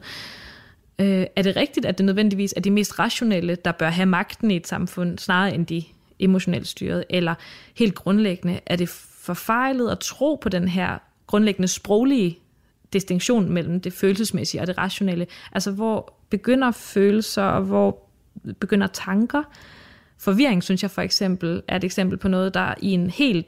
Øh, 0.99 1.25
er 1.35 1.41
det 1.41 1.55
rigtigt, 1.55 1.85
at 1.85 1.97
det 1.97 2.05
nødvendigvis 2.05 2.53
er 2.57 2.61
de 2.61 2.71
mest 2.71 2.99
rationelle, 2.99 3.57
der 3.65 3.71
bør 3.71 3.89
have 3.89 4.05
magten 4.05 4.51
i 4.51 4.55
et 4.55 4.67
samfund, 4.67 5.17
snarere 5.17 5.53
end 5.53 5.65
de 5.65 5.83
emotionelt 6.19 6.67
styret? 6.67 7.03
Eller 7.09 7.35
helt 7.75 7.95
grundlæggende, 7.95 8.59
er 8.65 8.75
det 8.75 8.89
forfejlet 9.21 9.89
at 9.89 9.99
tro 9.99 10.35
på 10.35 10.49
den 10.49 10.67
her 10.67 10.97
grundlæggende 11.27 11.67
sproglige 11.67 12.39
distinktion 12.93 13.49
mellem 13.49 13.81
det 13.81 13.93
følelsesmæssige 13.93 14.61
og 14.61 14.67
det 14.67 14.77
rationelle? 14.77 15.27
Altså 15.51 15.71
hvor 15.71 16.13
begynder 16.29 16.71
følelser, 16.71 17.43
og 17.43 17.61
hvor 17.61 18.09
begynder 18.59 18.87
tanker? 18.87 19.43
Forvirring, 20.17 20.63
synes 20.63 20.83
jeg 20.83 20.91
for 20.91 21.01
eksempel, 21.01 21.61
er 21.67 21.75
et 21.75 21.83
eksempel 21.83 22.17
på 22.17 22.27
noget, 22.27 22.53
der 22.53 22.73
i 22.81 22.91
en 22.91 23.09
helt 23.09 23.45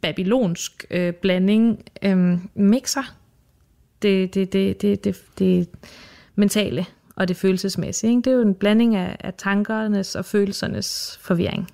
babylonsk 0.00 0.84
øh, 0.90 1.12
blanding 1.12 1.84
øh, 2.02 2.38
mixer 2.54 3.14
det, 4.02 4.34
det, 4.34 4.52
det, 4.52 4.82
det, 4.82 5.04
det, 5.04 5.22
det 5.38 5.68
mentale 6.34 6.86
og 7.16 7.28
det 7.28 7.36
følelsesmæssige. 7.36 8.10
Ikke? 8.10 8.22
Det 8.22 8.26
er 8.26 8.34
jo 8.34 8.42
en 8.42 8.54
blanding 8.54 8.96
af, 8.96 9.16
af 9.20 9.34
tankernes 9.34 10.14
og 10.14 10.24
følelsernes 10.24 11.18
forvirring. 11.22 11.68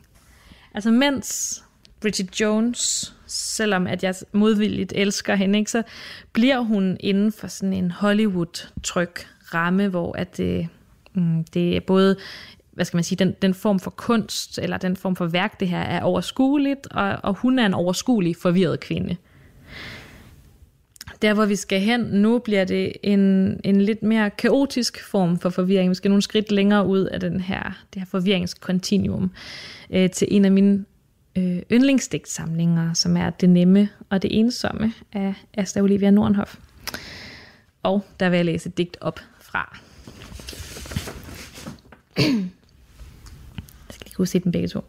Altså 0.75 0.91
mens 0.91 1.63
Bridget 2.01 2.41
Jones, 2.41 3.15
selvom 3.27 3.87
at 3.87 4.03
jeg 4.03 4.15
modvilligt 4.33 4.93
elsker 4.97 5.35
hende, 5.35 5.59
ikke, 5.59 5.71
så 5.71 5.83
bliver 6.33 6.61
hun 6.61 6.97
inden 7.01 7.33
for 7.33 7.47
sådan 7.47 7.73
en 7.73 7.91
Hollywood-tryk 7.91 9.27
ramme, 9.55 9.89
hvor 9.89 10.17
at 10.17 10.37
det, 10.37 10.69
mm, 11.15 11.45
det 11.45 11.77
er 11.77 11.81
både 11.81 12.17
hvad 12.79 12.85
skal 12.85 12.97
man 12.97 13.05
sige, 13.05 13.17
den, 13.17 13.35
den 13.43 13.55
form 13.55 13.81
for 13.81 13.91
kunst, 13.91 14.59
eller 14.59 14.77
den 14.77 14.97
form 14.97 15.17
for 15.17 15.27
værk, 15.27 15.61
det 15.61 15.69
her 15.69 15.81
er 15.81 16.03
overskueligt, 16.03 16.87
og, 16.91 17.19
og 17.23 17.35
hun 17.35 17.59
er 17.59 17.67
en 17.67 17.75
overskuelig, 17.75 18.37
forvirret 18.37 18.81
kvinde. 18.81 19.17
Der, 21.23 21.35
hvor 21.35 21.47
vi 21.47 21.57
skal 21.57 21.81
hen 21.81 22.01
nu, 22.01 22.39
bliver 22.39 22.65
det 22.65 22.93
en, 23.03 23.21
en 23.65 23.81
lidt 23.81 24.03
mere 24.03 24.31
kaotisk 24.31 25.05
form 25.05 25.39
for 25.39 25.51
forvirring. 25.51 25.91
Vi 25.91 25.95
skal 25.95 26.09
nogle 26.09 26.23
skridt 26.23 26.53
længere 26.53 26.87
ud 26.87 27.05
af 27.05 27.21
den 27.21 27.41
her, 27.41 27.63
det 27.95 28.03
her 28.03 28.07
forvirringskontinuum 28.07 29.31
øh, 29.91 30.11
til 30.11 30.29
en 30.31 30.45
af 30.45 30.53
mine 30.53 30.85
øh, 31.37 31.63
yndlingsdigtsamlinger, 31.73 32.93
som 32.93 33.17
er 33.17 33.31
Det 33.31 33.51
Nemme 33.51 33.89
og 34.11 34.23
Det 34.23 34.39
Ensomme 34.39 34.93
af 35.13 35.35
Asta 35.55 35.81
Olivia 35.81 36.11
Nordenhof. 36.11 36.57
Og 37.83 38.05
der 38.21 38.29
vil 38.29 38.37
jeg 38.37 38.45
læse 38.45 38.69
et 38.69 38.79
digt 38.79 38.97
op 39.01 39.21
fra. 39.41 39.79
jeg 42.17 42.45
skal 43.91 44.05
lige 44.05 44.15
kunne 44.15 44.27
se 44.27 44.39
dem 44.39 44.53
begge 44.53 44.69
to. 44.69 44.85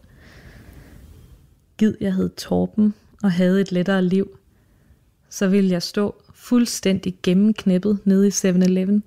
Gid 1.78 1.94
jeg 2.02 2.14
hed 2.14 2.30
Torben 2.30 2.94
og 3.24 3.32
havde 3.32 3.62
et 3.62 3.72
lettere 3.72 4.02
liv, 4.02 4.39
så 5.30 5.48
ville 5.48 5.72
jeg 5.72 5.84
stå 5.84 6.16
fuldstændig 6.34 7.16
gennemknæppet 7.24 8.00
nede 8.06 8.28
i 8.28 8.32
7-Eleven 8.32 9.04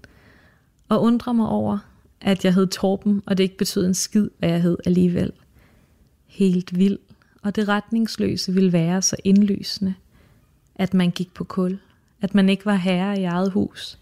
og 0.88 1.02
undre 1.02 1.34
mig 1.34 1.48
over, 1.48 1.78
at 2.20 2.44
jeg 2.44 2.54
hed 2.54 2.66
Torben, 2.66 3.22
og 3.26 3.36
det 3.36 3.44
ikke 3.44 3.56
betød 3.56 3.86
en 3.86 3.94
skid, 3.94 4.28
hvad 4.38 4.48
jeg 4.48 4.62
hed 4.62 4.76
alligevel. 4.86 5.32
Helt 6.26 6.78
vild, 6.78 6.98
og 7.42 7.56
det 7.56 7.68
retningsløse 7.68 8.52
ville 8.52 8.72
være 8.72 9.02
så 9.02 9.16
indlysende, 9.24 9.94
at 10.74 10.94
man 10.94 11.10
gik 11.10 11.34
på 11.34 11.44
kul, 11.44 11.78
at 12.20 12.34
man 12.34 12.48
ikke 12.48 12.66
var 12.66 12.74
herre 12.74 13.20
i 13.20 13.24
eget 13.24 13.50
hus, 13.50 13.98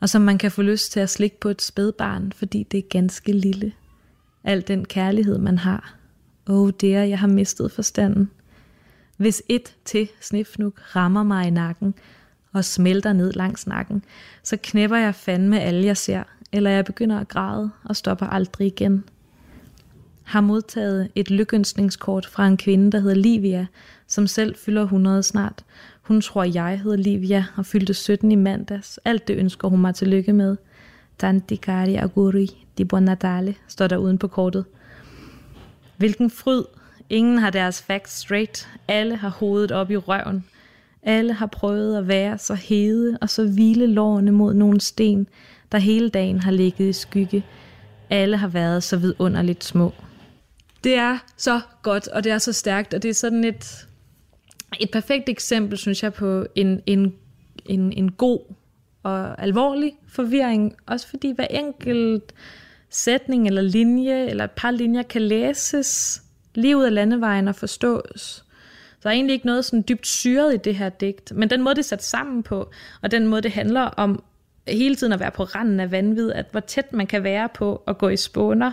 og 0.00 0.08
som 0.08 0.22
man 0.22 0.38
kan 0.38 0.50
få 0.50 0.62
lyst 0.62 0.92
til 0.92 1.00
at 1.00 1.10
slikke 1.10 1.40
på 1.40 1.48
et 1.48 1.62
spædbarn, 1.62 2.32
fordi 2.32 2.62
det 2.62 2.78
er 2.78 2.88
ganske 2.90 3.32
lille. 3.32 3.72
Al 4.44 4.68
den 4.68 4.84
kærlighed, 4.84 5.38
man 5.38 5.58
har. 5.58 5.94
Åh, 6.48 6.60
oh, 6.60 6.70
det 6.80 6.90
jeg 6.90 7.18
har 7.18 7.26
mistet 7.26 7.72
forstanden. 7.72 8.30
Hvis 9.18 9.42
et 9.48 9.74
til 9.84 10.08
snifnuk 10.20 10.96
rammer 10.96 11.22
mig 11.22 11.46
i 11.46 11.50
nakken 11.50 11.94
og 12.52 12.64
smelter 12.64 13.12
ned 13.12 13.32
langs 13.32 13.66
nakken, 13.66 14.04
så 14.42 14.56
knæpper 14.62 14.96
jeg 14.96 15.14
fandme 15.14 15.60
alle, 15.60 15.86
jeg 15.86 15.96
ser, 15.96 16.22
eller 16.52 16.70
jeg 16.70 16.84
begynder 16.84 17.18
at 17.18 17.28
græde 17.28 17.70
og 17.84 17.96
stopper 17.96 18.26
aldrig 18.26 18.66
igen. 18.66 19.04
har 20.24 20.40
modtaget 20.40 21.08
et 21.14 21.30
lykønsningskort 21.30 22.26
fra 22.26 22.46
en 22.46 22.56
kvinde, 22.56 22.92
der 22.92 23.00
hedder 23.00 23.16
Livia, 23.16 23.66
som 24.06 24.26
selv 24.26 24.56
fylder 24.56 24.82
100 24.82 25.22
snart. 25.22 25.64
Hun 26.02 26.20
tror, 26.20 26.44
jeg 26.44 26.80
hedder 26.80 26.96
Livia 26.96 27.44
og 27.56 27.66
fyldte 27.66 27.94
17 27.94 28.32
i 28.32 28.34
mandags. 28.34 29.00
Alt 29.04 29.28
det 29.28 29.36
ønsker 29.36 29.68
hun 29.68 29.80
mig 29.80 29.94
til 29.94 30.08
lykke 30.08 30.32
med. 30.32 30.56
Tanti 31.18 31.56
cari 31.56 31.94
auguri 31.94 32.66
di 32.78 32.84
buon 32.84 33.02
Natale, 33.02 33.54
står 33.68 33.86
der 33.86 33.96
uden 33.96 34.18
på 34.18 34.28
kortet. 34.28 34.64
Hvilken 35.96 36.30
fryd. 36.30 36.62
Ingen 37.10 37.38
har 37.38 37.50
deres 37.50 37.82
facts 37.82 38.12
straight. 38.12 38.68
Alle 38.88 39.16
har 39.16 39.28
hovedet 39.28 39.72
op 39.72 39.90
i 39.90 39.96
røven. 39.96 40.44
Alle 41.02 41.32
har 41.32 41.46
prøvet 41.46 41.98
at 41.98 42.08
være 42.08 42.38
så 42.38 42.54
hede 42.54 43.18
og 43.20 43.30
så 43.30 43.46
hvile 43.46 43.86
lårene 43.86 44.32
mod 44.32 44.54
nogle 44.54 44.80
sten, 44.80 45.28
der 45.72 45.78
hele 45.78 46.08
dagen 46.08 46.40
har 46.40 46.50
ligget 46.50 46.88
i 46.88 46.92
skygge. 46.92 47.44
Alle 48.10 48.36
har 48.36 48.48
været 48.48 48.82
så 48.82 48.96
vidunderligt 48.96 49.64
små. 49.64 49.92
Det 50.84 50.94
er 50.94 51.18
så 51.36 51.60
godt, 51.82 52.08
og 52.08 52.24
det 52.24 52.32
er 52.32 52.38
så 52.38 52.52
stærkt, 52.52 52.94
og 52.94 53.02
det 53.02 53.08
er 53.08 53.14
sådan 53.14 53.44
et, 53.44 53.86
et 54.80 54.90
perfekt 54.90 55.28
eksempel, 55.28 55.78
synes 55.78 56.02
jeg, 56.02 56.12
på 56.12 56.46
en, 56.54 56.80
en, 56.86 57.14
en, 57.66 57.92
en 57.92 58.12
god 58.12 58.40
og 59.02 59.42
alvorlig 59.42 59.92
forvirring. 60.08 60.74
Også 60.86 61.08
fordi 61.08 61.32
hver 61.32 61.46
enkelt 61.46 62.32
sætning 62.90 63.46
eller 63.46 63.62
linje, 63.62 64.26
eller 64.26 64.44
et 64.44 64.50
par 64.50 64.70
linjer, 64.70 65.02
kan 65.02 65.22
læses 65.22 66.22
livet 66.58 66.86
af 66.86 66.94
landevejen 66.94 67.48
og 67.48 67.54
forstås. 67.54 68.44
Der 69.02 69.08
er 69.08 69.14
egentlig 69.14 69.34
ikke 69.34 69.46
noget 69.46 69.64
sådan 69.64 69.84
dybt 69.88 70.06
syret 70.06 70.54
i 70.54 70.56
det 70.56 70.74
her 70.74 70.88
digt, 70.88 71.32
men 71.32 71.50
den 71.50 71.62
måde, 71.62 71.74
det 71.74 71.82
er 71.82 71.86
sat 71.86 72.04
sammen 72.04 72.42
på, 72.42 72.70
og 73.02 73.10
den 73.10 73.26
måde, 73.26 73.42
det 73.42 73.52
handler 73.52 73.80
om 73.80 74.22
hele 74.68 74.96
tiden 74.96 75.12
at 75.12 75.20
være 75.20 75.30
på 75.30 75.44
randen 75.44 75.80
af 75.80 75.90
vanvid, 75.90 76.32
at 76.32 76.46
hvor 76.50 76.60
tæt 76.60 76.92
man 76.92 77.06
kan 77.06 77.22
være 77.22 77.48
på 77.54 77.82
at 77.86 77.98
gå 77.98 78.08
i 78.08 78.16
spåner 78.16 78.72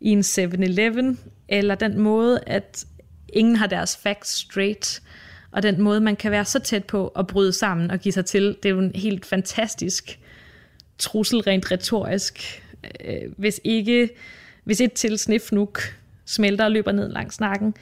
i 0.00 0.08
en 0.08 0.20
7-Eleven, 0.20 1.18
eller 1.48 1.74
den 1.74 1.98
måde, 1.98 2.40
at 2.46 2.84
ingen 3.28 3.56
har 3.56 3.66
deres 3.66 3.96
facts 3.96 4.30
straight, 4.30 5.02
og 5.50 5.62
den 5.62 5.82
måde, 5.82 6.00
man 6.00 6.16
kan 6.16 6.30
være 6.30 6.44
så 6.44 6.58
tæt 6.58 6.84
på 6.84 7.08
at 7.08 7.26
bryde 7.26 7.52
sammen 7.52 7.90
og 7.90 7.98
give 7.98 8.12
sig 8.12 8.24
til, 8.24 8.56
det 8.62 8.68
er 8.68 8.74
jo 8.74 8.78
en 8.78 8.92
helt 8.94 9.26
fantastisk 9.26 10.18
trussel 10.98 11.40
rent 11.40 11.72
retorisk. 11.72 12.62
Øh, 13.04 13.32
hvis 13.36 13.60
ikke, 13.64 14.10
hvis 14.64 14.80
et 14.80 14.92
til 14.92 15.18
snifnuk 15.18 15.80
smelter 16.26 16.64
og 16.64 16.70
løber 16.70 16.92
ned 16.92 17.12
langs 17.12 17.40
nakken, 17.40 17.74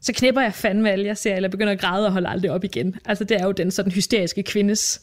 så 0.00 0.12
knipper 0.12 0.40
jeg 0.42 0.54
fandme 0.54 0.90
alle, 0.90 1.06
jeg 1.06 1.16
ser, 1.16 1.34
eller 1.34 1.48
begynder 1.48 1.72
at 1.72 1.80
græde 1.80 2.06
og 2.06 2.12
holde 2.12 2.28
aldrig 2.28 2.50
op 2.50 2.64
igen. 2.64 2.96
Altså 3.04 3.24
det 3.24 3.36
er 3.40 3.44
jo 3.44 3.52
den 3.52 3.70
sådan 3.70 3.92
hysteriske 3.92 4.42
kvindes 4.42 5.02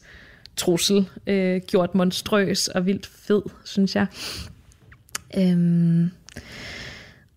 trussel, 0.56 1.08
øh, 1.26 1.60
gjort 1.66 1.94
monstrøs 1.94 2.68
og 2.68 2.86
vildt 2.86 3.06
fed, 3.06 3.42
synes 3.64 3.96
jeg. 3.96 4.06
Øhm, 5.38 6.10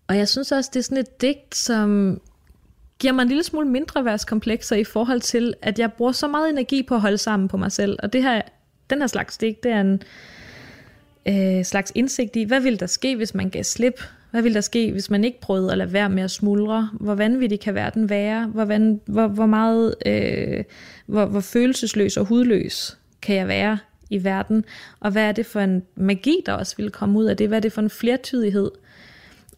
og 0.08 0.16
jeg 0.16 0.28
synes 0.28 0.52
også, 0.52 0.70
det 0.74 0.80
er 0.80 0.84
sådan 0.84 0.98
et 0.98 1.20
digt, 1.20 1.54
som 1.54 2.20
giver 2.98 3.12
mig 3.12 3.22
en 3.22 3.28
lille 3.28 3.42
smule 3.42 3.68
mindre 3.68 4.04
værtskomplekser 4.04 4.76
i 4.76 4.84
forhold 4.84 5.20
til, 5.20 5.54
at 5.62 5.78
jeg 5.78 5.92
bruger 5.92 6.12
så 6.12 6.28
meget 6.28 6.50
energi 6.50 6.82
på 6.82 6.94
at 6.94 7.00
holde 7.00 7.18
sammen 7.18 7.48
på 7.48 7.56
mig 7.56 7.72
selv. 7.72 7.98
Og 8.02 8.12
det 8.12 8.22
her, 8.22 8.42
den 8.90 9.00
her 9.00 9.06
slags 9.06 9.38
digt, 9.38 9.62
det 9.62 9.72
er 9.72 9.80
en 9.80 10.02
øh, 11.28 11.64
slags 11.64 11.92
indsigt 11.94 12.36
i, 12.36 12.42
hvad 12.42 12.60
vil 12.60 12.80
der 12.80 12.86
ske, 12.86 13.16
hvis 13.16 13.34
man 13.34 13.50
gav 13.50 13.64
slip? 13.64 14.00
Hvad 14.30 14.42
ville 14.42 14.54
der 14.54 14.60
ske, 14.60 14.92
hvis 14.92 15.10
man 15.10 15.24
ikke 15.24 15.40
prøvede 15.40 15.72
at 15.72 15.78
lade 15.78 15.92
være 15.92 16.10
med 16.10 16.22
at 16.22 16.30
smuldre? 16.30 16.90
Hvor 16.92 17.14
vanvittig 17.14 17.60
kan 17.60 17.74
verden 17.74 18.08
være? 18.08 18.46
Hvor, 18.46 18.64
van, 18.64 19.00
hvor, 19.06 19.28
hvor 19.28 19.46
meget, 19.46 19.94
øh, 20.06 20.64
hvor, 21.06 21.26
hvor 21.26 21.40
følelsesløs 21.40 22.16
og 22.16 22.26
hudløs 22.26 22.98
kan 23.22 23.36
jeg 23.36 23.48
være 23.48 23.78
i 24.10 24.24
verden? 24.24 24.64
Og 25.00 25.10
hvad 25.10 25.22
er 25.22 25.32
det 25.32 25.46
for 25.46 25.60
en 25.60 25.82
magi, 25.94 26.36
der 26.46 26.52
også 26.52 26.76
vil 26.76 26.90
komme 26.90 27.18
ud 27.18 27.24
af 27.24 27.36
det? 27.36 27.48
Hvad 27.48 27.58
er 27.58 27.62
det 27.62 27.72
for 27.72 27.82
en 27.82 27.90
flertydighed? 27.90 28.70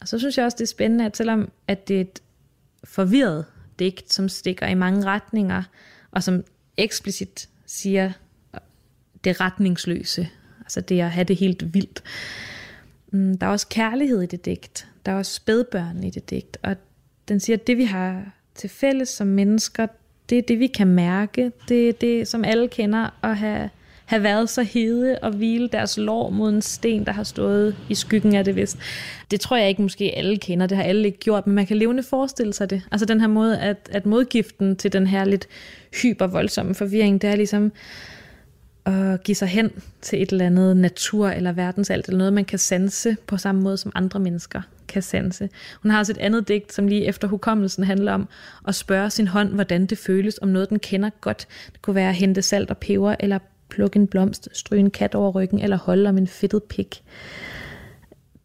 Og 0.01 0.07
så 0.07 0.19
synes 0.19 0.37
jeg 0.37 0.45
også, 0.45 0.55
det 0.55 0.63
er 0.63 0.67
spændende, 0.67 1.05
at 1.05 1.17
selvom 1.17 1.49
at 1.67 1.87
det 1.87 1.97
er 1.97 2.01
et 2.01 2.21
forvirret 2.83 3.45
digt, 3.79 4.13
som 4.13 4.29
stikker 4.29 4.67
i 4.67 4.73
mange 4.73 5.05
retninger, 5.05 5.63
og 6.11 6.23
som 6.23 6.43
eksplicit 6.77 7.49
siger 7.65 8.11
det 9.23 9.41
retningsløse, 9.41 10.29
altså 10.59 10.81
det 10.81 11.01
at 11.01 11.11
have 11.11 11.23
det 11.23 11.35
helt 11.35 11.73
vildt. 11.73 12.03
Mm, 13.13 13.37
der 13.37 13.47
er 13.47 13.51
også 13.51 13.67
kærlighed 13.67 14.21
i 14.21 14.25
det 14.25 14.45
digt, 14.45 14.87
der 15.05 15.11
er 15.11 15.15
også 15.15 15.33
spædbørn 15.33 16.03
i 16.03 16.09
det 16.09 16.29
digt, 16.29 16.57
og 16.63 16.75
den 17.27 17.39
siger, 17.39 17.57
at 17.57 17.67
det 17.67 17.77
vi 17.77 17.83
har 17.83 18.23
til 18.55 18.69
fælles 18.69 19.09
som 19.09 19.27
mennesker, 19.27 19.87
det 20.29 20.37
er 20.37 20.41
det, 20.41 20.59
vi 20.59 20.67
kan 20.67 20.87
mærke, 20.87 21.51
det 21.69 21.89
er 21.89 21.93
det, 21.93 22.27
som 22.27 22.43
alle 22.43 22.67
kender, 22.67 23.09
at 23.23 23.37
have 23.37 23.69
have 24.05 24.23
været 24.23 24.49
så 24.49 24.63
hede 24.63 25.19
og 25.21 25.31
hvile 25.31 25.67
deres 25.67 25.97
lår 25.97 26.29
mod 26.29 26.49
en 26.49 26.61
sten, 26.61 27.05
der 27.05 27.11
har 27.11 27.23
stået 27.23 27.75
i 27.89 27.95
skyggen 27.95 28.35
af 28.35 28.45
det 28.45 28.55
vist. 28.55 28.77
Det 29.31 29.39
tror 29.39 29.57
jeg 29.57 29.69
ikke 29.69 29.81
måske 29.81 30.13
alle 30.17 30.37
kender, 30.37 30.67
det 30.67 30.77
har 30.77 30.83
alle 30.83 31.05
ikke 31.05 31.17
gjort, 31.17 31.47
men 31.47 31.55
man 31.55 31.65
kan 31.65 31.77
levende 31.77 32.03
forestille 32.03 32.53
sig 32.53 32.69
det. 32.69 32.81
Altså 32.91 33.05
den 33.05 33.21
her 33.21 33.27
måde, 33.27 33.59
at, 33.59 33.89
at 33.91 34.05
modgiften 34.05 34.75
til 34.75 34.93
den 34.93 35.07
her 35.07 35.25
lidt 35.25 35.47
hypervoldsomme 36.01 36.75
forvirring, 36.75 37.21
det 37.21 37.29
er 37.29 37.35
ligesom 37.35 37.71
at 38.85 39.23
give 39.23 39.35
sig 39.35 39.47
hen 39.47 39.71
til 40.01 40.21
et 40.21 40.31
eller 40.31 40.45
andet 40.45 40.77
natur 40.77 41.29
eller 41.29 41.51
verdensalt, 41.51 42.05
eller 42.05 42.17
noget, 42.17 42.33
man 42.33 42.45
kan 42.45 42.59
sanse 42.59 43.17
på 43.27 43.37
samme 43.37 43.61
måde, 43.61 43.77
som 43.77 43.91
andre 43.95 44.19
mennesker 44.19 44.61
kan 44.87 45.01
sanse. 45.01 45.49
Hun 45.81 45.91
har 45.91 45.99
også 45.99 46.11
et 46.11 46.17
andet 46.17 46.47
digt, 46.47 46.73
som 46.73 46.87
lige 46.87 47.05
efter 47.05 47.27
hukommelsen 47.27 47.83
handler 47.83 48.13
om 48.13 48.27
at 48.67 48.75
spørge 48.75 49.09
sin 49.09 49.27
hånd, 49.27 49.53
hvordan 49.53 49.85
det 49.85 49.97
føles, 49.97 50.39
om 50.41 50.47
noget, 50.47 50.69
den 50.69 50.79
kender 50.79 51.09
godt. 51.21 51.47
Det 51.73 51.81
kunne 51.81 51.95
være 51.95 52.09
at 52.09 52.15
hente 52.15 52.41
salt 52.41 52.69
og 52.69 52.77
peber, 52.77 53.15
eller 53.19 53.39
plukke 53.69 53.99
en 53.99 54.07
blomst, 54.07 54.49
stryge 54.53 54.79
en 54.79 54.91
kat 54.91 55.15
over 55.15 55.31
ryggen 55.31 55.59
eller 55.59 55.77
holde 55.77 56.09
om 56.09 56.17
en 56.17 56.27
fedtet 56.27 56.63
pik. 56.63 57.03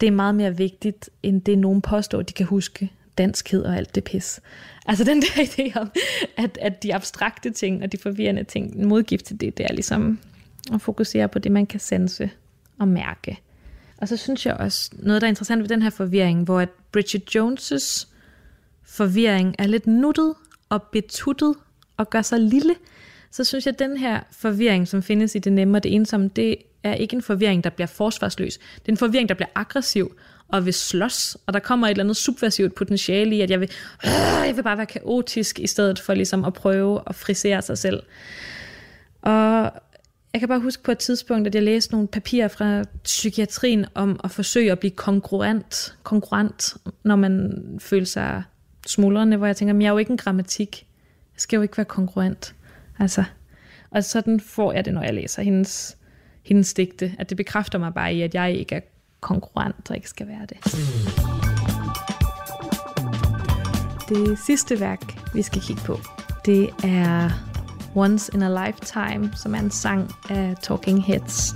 Det 0.00 0.06
er 0.06 0.10
meget 0.10 0.34
mere 0.34 0.56
vigtigt, 0.56 1.10
end 1.22 1.42
det 1.42 1.58
nogen 1.58 1.82
påstår, 1.82 2.22
de 2.22 2.32
kan 2.32 2.46
huske 2.46 2.90
danskhed 3.18 3.64
og 3.64 3.76
alt 3.76 3.94
det 3.94 4.04
pis. 4.04 4.40
Altså 4.86 5.04
den 5.04 5.22
der 5.22 5.44
idé 5.48 5.80
om, 5.80 5.90
at, 6.36 6.58
at 6.60 6.82
de 6.82 6.94
abstrakte 6.94 7.50
ting 7.50 7.82
og 7.82 7.92
de 7.92 7.98
forvirrende 7.98 8.44
ting, 8.44 8.76
en 8.76 8.86
modgift 8.86 9.24
til 9.24 9.40
det, 9.40 9.58
det 9.58 9.66
er 9.66 9.72
ligesom 9.72 10.18
at 10.72 10.80
fokusere 10.80 11.28
på 11.28 11.38
det, 11.38 11.52
man 11.52 11.66
kan 11.66 11.80
sanse 11.80 12.30
og 12.78 12.88
mærke. 12.88 13.40
Og 13.98 14.08
så 14.08 14.16
synes 14.16 14.46
jeg 14.46 14.54
også, 14.54 14.90
noget 14.92 15.22
der 15.22 15.26
er 15.26 15.28
interessant 15.28 15.62
ved 15.62 15.68
den 15.68 15.82
her 15.82 15.90
forvirring, 15.90 16.44
hvor 16.44 16.60
at 16.60 16.68
Bridget 16.92 17.36
Jones' 17.36 18.06
forvirring 18.84 19.54
er 19.58 19.66
lidt 19.66 19.86
nuttet 19.86 20.34
og 20.68 20.82
betuttet 20.82 21.54
og 21.96 22.10
gør 22.10 22.22
sig 22.22 22.40
lille, 22.40 22.74
så 23.30 23.44
synes 23.44 23.66
jeg, 23.66 23.72
at 23.72 23.78
den 23.78 23.96
her 23.96 24.20
forvirring, 24.30 24.88
som 24.88 25.02
findes 25.02 25.34
i 25.34 25.38
det 25.38 25.52
nemme 25.52 25.78
og 25.78 25.82
det 25.82 25.94
ensomme, 25.94 26.28
det 26.28 26.56
er 26.82 26.94
ikke 26.94 27.16
en 27.16 27.22
forvirring, 27.22 27.64
der 27.64 27.70
bliver 27.70 27.86
forsvarsløs. 27.86 28.58
Det 28.58 28.88
er 28.88 28.92
en 28.92 28.96
forvirring, 28.96 29.28
der 29.28 29.34
bliver 29.34 29.48
aggressiv 29.54 30.16
og 30.48 30.64
vil 30.64 30.74
slås, 30.74 31.36
og 31.46 31.52
der 31.52 31.58
kommer 31.58 31.86
et 31.86 31.90
eller 31.90 32.04
andet 32.04 32.16
subversivt 32.16 32.74
potentiale 32.74 33.36
i, 33.36 33.40
at 33.40 33.50
jeg 33.50 33.60
vil, 33.60 33.70
øh, 34.04 34.46
jeg 34.46 34.56
vil 34.56 34.62
bare 34.62 34.76
være 34.76 34.86
kaotisk, 34.86 35.58
i 35.58 35.66
stedet 35.66 35.98
for 35.98 36.14
ligesom 36.14 36.44
at 36.44 36.54
prøve 36.54 37.00
at 37.06 37.14
frisere 37.14 37.62
sig 37.62 37.78
selv. 37.78 38.02
Og 39.22 39.72
jeg 40.32 40.40
kan 40.40 40.48
bare 40.48 40.60
huske 40.60 40.82
på 40.82 40.92
et 40.92 40.98
tidspunkt, 40.98 41.46
at 41.46 41.54
jeg 41.54 41.62
læste 41.62 41.92
nogle 41.92 42.08
papirer 42.08 42.48
fra 42.48 42.84
psykiatrien 43.04 43.86
om 43.94 44.20
at 44.24 44.30
forsøge 44.30 44.72
at 44.72 44.78
blive 44.78 44.90
kongruent, 44.90 45.96
kongruent 46.02 46.76
når 47.02 47.16
man 47.16 47.62
føler 47.78 48.06
sig 48.06 48.42
smuldrende, 48.86 49.36
hvor 49.36 49.46
jeg 49.46 49.56
tænker, 49.56 49.74
at 49.74 49.80
jeg 49.80 49.86
er 49.86 49.92
jo 49.92 49.98
ikke 49.98 50.10
en 50.10 50.16
grammatik. 50.16 50.86
Jeg 51.34 51.40
skal 51.40 51.56
jo 51.56 51.62
ikke 51.62 51.76
være 51.76 51.84
kongruent. 51.84 52.54
Altså, 52.98 53.24
og 53.90 54.04
sådan 54.04 54.40
får 54.40 54.72
jeg 54.72 54.84
det, 54.84 54.94
når 54.94 55.02
jeg 55.02 55.14
læser 55.14 55.42
hendes, 55.42 55.96
hendes 56.42 56.74
digte, 56.74 57.14
at 57.18 57.28
det 57.28 57.36
bekræfter 57.36 57.78
mig 57.78 57.94
bare 57.94 58.14
i, 58.14 58.22
at 58.22 58.34
jeg 58.34 58.52
ikke 58.52 58.74
er 58.74 58.80
konkurrent 59.20 59.90
og 59.90 59.96
ikke 59.96 60.08
skal 60.08 60.28
være 60.28 60.46
det. 60.48 60.58
Det 64.08 64.38
sidste 64.46 64.80
værk, 64.80 65.34
vi 65.34 65.42
skal 65.42 65.62
kigge 65.62 65.82
på, 65.82 65.98
det 66.44 66.70
er 66.84 67.30
Once 67.94 68.30
in 68.34 68.42
a 68.42 68.66
Lifetime, 68.66 69.32
som 69.36 69.54
er 69.54 69.58
en 69.58 69.70
sang 69.70 70.10
af 70.30 70.54
Talking 70.62 71.04
Heads. 71.04 71.54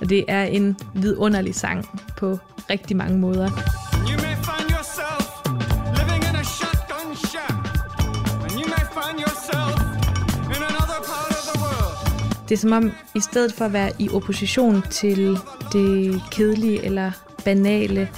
Og 0.00 0.08
det 0.08 0.24
er 0.28 0.44
en 0.44 0.76
vidunderlig 0.94 1.54
sang 1.54 2.02
på 2.16 2.38
rigtig 2.70 2.96
mange 2.96 3.18
måder. 3.18 3.50
Det 12.52 12.58
er 12.58 12.60
som 12.60 12.72
om, 12.72 12.92
i 13.14 13.20
stedet 13.20 13.52
for 13.52 13.64
at 13.64 13.72
være 13.72 13.92
i 13.98 14.08
opposition 14.08 14.82
til 14.90 15.38
det 15.72 16.22
kedelige 16.30 16.84
eller 16.84 17.10
banale 17.44 18.08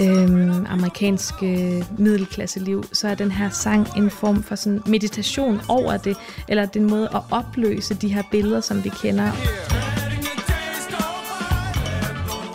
øhm, 0.00 0.66
amerikanske 0.66 1.84
middelklasseliv, 1.98 2.84
så 2.92 3.08
er 3.08 3.14
den 3.14 3.30
her 3.30 3.50
sang 3.50 3.86
en 3.96 4.10
form 4.10 4.42
for 4.42 4.54
sådan 4.54 4.82
meditation 4.86 5.60
over 5.68 5.96
det, 5.96 6.16
eller 6.48 6.66
den 6.66 6.90
måde 6.90 7.08
at 7.14 7.20
opløse 7.30 7.94
de 7.94 8.14
her 8.14 8.22
billeder, 8.30 8.60
som 8.60 8.84
vi 8.84 8.88
kender. 8.88 9.32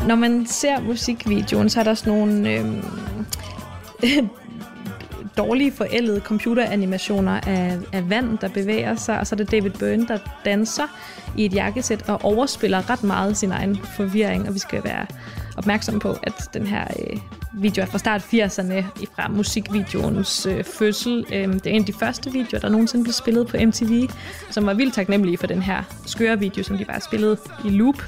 Når 0.07 0.15
man 0.15 0.45
ser 0.47 0.79
musikvideoen, 0.79 1.69
så 1.69 1.79
er 1.79 1.83
der 1.83 1.93
sådan 1.93 2.13
nogle 2.13 2.53
øhm, 2.53 2.85
dårlige 5.37 5.71
forældede 5.71 6.19
computeranimationer 6.19 7.39
af, 7.47 7.77
af 7.93 8.09
vand, 8.09 8.37
der 8.37 8.47
bevæger 8.47 8.95
sig, 8.95 9.19
og 9.19 9.27
så 9.27 9.35
er 9.35 9.37
det 9.37 9.51
David 9.51 9.71
Byrne, 9.71 10.07
der 10.07 10.17
danser 10.45 10.87
i 11.37 11.45
et 11.45 11.53
jakkesæt 11.53 12.09
og 12.09 12.23
overspiller 12.23 12.89
ret 12.89 13.03
meget 13.03 13.37
sin 13.37 13.51
egen 13.51 13.77
forvirring, 13.95 14.47
og 14.47 14.53
vi 14.53 14.59
skal 14.59 14.83
være 14.83 15.05
opmærksom 15.57 15.99
på, 15.99 16.15
at 16.23 16.49
den 16.53 16.67
her 16.67 16.87
øh, 16.99 17.19
video 17.53 17.81
er 17.81 17.85
fra 17.85 17.97
start 17.97 18.21
80'erne, 18.21 19.05
fra 19.15 19.27
musikvideoens 19.27 20.45
øh, 20.45 20.63
fødsel. 20.63 21.25
Øh, 21.33 21.53
det 21.53 21.67
er 21.67 21.71
en 21.71 21.81
af 21.81 21.85
de 21.85 21.93
første 21.93 22.31
videoer, 22.31 22.59
der 22.59 22.69
nogensinde 22.69 23.03
blev 23.03 23.13
spillet 23.13 23.47
på 23.47 23.57
MTV, 23.65 24.09
som 24.49 24.65
var 24.65 24.73
vildt 24.73 24.93
taknemmelige 24.93 25.37
for 25.37 25.47
den 25.47 25.61
her 25.61 25.83
skøre 26.05 26.39
video, 26.39 26.63
som 26.63 26.77
de 26.77 26.85
bare 26.85 27.01
spillede 27.01 27.37
i 27.65 27.69
loop. 27.69 28.03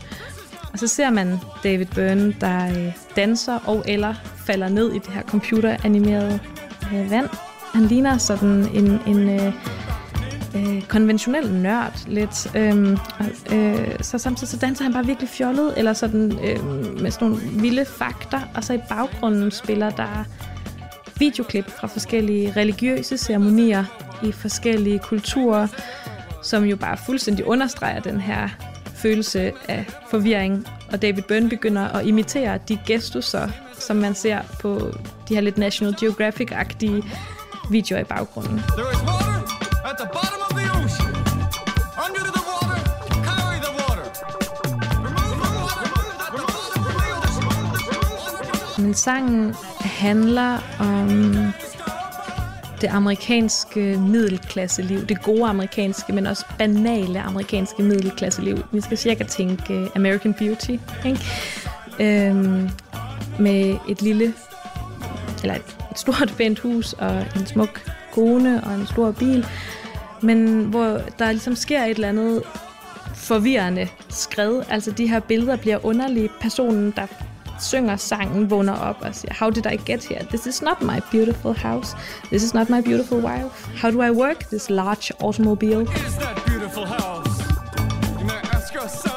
Og 0.73 0.79
så 0.79 0.87
ser 0.87 1.09
man 1.09 1.39
David 1.63 1.85
Byrne, 1.85 2.35
der 2.41 2.67
øh, 2.67 2.93
danser 3.15 3.59
og 3.65 3.83
eller 3.87 4.13
falder 4.45 4.69
ned 4.69 4.91
i 4.91 4.99
det 4.99 5.07
her 5.07 5.21
computeranimerede 5.21 6.39
øh, 6.93 7.11
vand. 7.11 7.29
Han 7.73 7.83
ligner 7.83 8.17
sådan 8.17 8.67
en, 8.73 8.99
en 9.07 9.29
øh, 9.29 9.53
øh, 10.55 10.81
konventionel 10.81 11.53
nørd 11.53 12.07
lidt. 12.07 12.55
Øhm, 12.55 12.97
øh, 13.53 13.99
så 14.01 14.17
samtidig 14.17 14.49
så 14.49 14.57
danser 14.57 14.83
han 14.83 14.93
bare 14.93 15.05
virkelig 15.05 15.29
fjollet, 15.29 15.73
eller 15.77 15.93
sådan 15.93 16.31
øh, 16.31 16.65
med 17.01 17.11
sådan 17.11 17.27
nogle 17.27 17.43
vilde 17.51 17.85
fakter. 17.85 18.41
Og 18.55 18.63
så 18.63 18.73
i 18.73 18.79
baggrunden 18.89 19.51
spiller 19.51 19.89
der 19.89 20.25
videoklip 21.19 21.69
fra 21.69 21.87
forskellige 21.87 22.53
religiøse 22.55 23.17
ceremonier 23.17 23.83
i 24.23 24.31
forskellige 24.31 24.99
kulturer, 24.99 25.67
som 26.43 26.63
jo 26.63 26.75
bare 26.75 26.97
fuldstændig 26.97 27.45
understreger 27.45 27.99
den 27.99 28.21
her 28.21 28.49
følelse 28.95 29.51
af 29.67 29.85
forvirring. 30.09 30.67
Og 30.91 31.01
David 31.01 31.23
Byrne 31.23 31.49
begynder 31.49 31.81
at 31.81 32.05
imitere 32.05 32.59
de 32.67 32.79
gestusser, 32.87 33.49
som 33.87 33.95
man 33.95 34.15
ser 34.15 34.39
på 34.61 34.91
de 35.29 35.35
her 35.35 35.41
lidt 35.41 35.57
National 35.57 35.95
Geographic-agtige 35.99 37.03
videoer 37.69 38.01
i 38.01 38.03
baggrunden. 38.03 38.57
There 38.57 38.91
is 38.93 39.01
water 39.01 39.35
at 39.89 39.95
the 39.99 40.07
bottom 40.13 40.41
of 40.49 40.51
the 40.59 40.65
ocean. 40.79 41.11
Under 42.05 42.23
the 42.37 42.43
water, 42.51 42.77
carry 43.27 43.57
the 43.65 43.71
water. 43.81 44.05
Men 48.81 48.93
sangen 48.93 49.55
handler 49.79 50.57
om 50.79 51.35
det 52.81 52.87
amerikanske 52.87 53.97
middelklasseliv, 53.97 55.05
det 55.05 55.21
gode 55.21 55.45
amerikanske, 55.45 56.13
men 56.13 56.27
også 56.27 56.45
banale 56.57 57.21
amerikanske 57.21 57.83
middelklasseliv. 57.83 58.65
Vi 58.71 58.81
skal 58.81 58.97
cirka 58.97 59.23
tænke 59.23 59.89
American 59.95 60.33
Beauty, 60.33 60.75
ikke? 61.05 61.19
Øhm, 61.99 62.69
med 63.39 63.77
et 63.87 64.01
lille, 64.01 64.33
eller 65.41 65.55
et, 65.55 65.77
et 65.91 65.99
stort 65.99 66.33
pænt 66.37 66.59
hus 66.59 66.93
og 66.93 67.25
en 67.35 67.45
smuk 67.45 67.91
kone 68.13 68.63
og 68.63 68.75
en 68.75 68.87
stor 68.87 69.11
bil, 69.11 69.45
men 70.21 70.63
hvor 70.63 71.01
der 71.19 71.31
ligesom 71.31 71.55
sker 71.55 71.83
et 71.83 71.89
eller 71.89 72.09
andet 72.09 72.43
forvirrende 73.15 73.87
skred. 74.09 74.63
Altså 74.69 74.91
de 74.91 75.07
her 75.07 75.19
billeder 75.19 75.55
bliver 75.55 75.85
underlige. 75.85 76.29
Personen, 76.41 76.93
der 76.95 77.07
synger 77.59 77.95
sangen, 77.95 78.49
vågner 78.49 78.73
op 78.73 78.97
og 79.01 79.15
siger, 79.15 79.33
How 79.39 79.49
did 79.49 79.65
I 79.65 79.91
get 79.91 80.05
here? 80.05 80.25
This 80.29 80.45
is 80.45 80.61
not 80.61 80.81
my 80.81 80.99
beautiful 81.11 81.53
house. 81.53 81.97
This 82.23 82.43
is 82.43 82.53
not 82.53 82.69
my 82.69 82.81
beautiful 82.81 83.17
wife. 83.17 83.67
How 83.81 83.91
do 83.91 84.01
I 84.01 84.11
work 84.11 84.39
this 84.39 84.69
large 84.69 85.11
automobile? 85.19 85.81
Is 85.81 86.17
that 86.17 86.45
beautiful 86.45 86.85
house? 86.85 87.43
You 88.19 88.25
may 88.25 88.39
ask 88.53 88.73
yourself, 88.73 89.14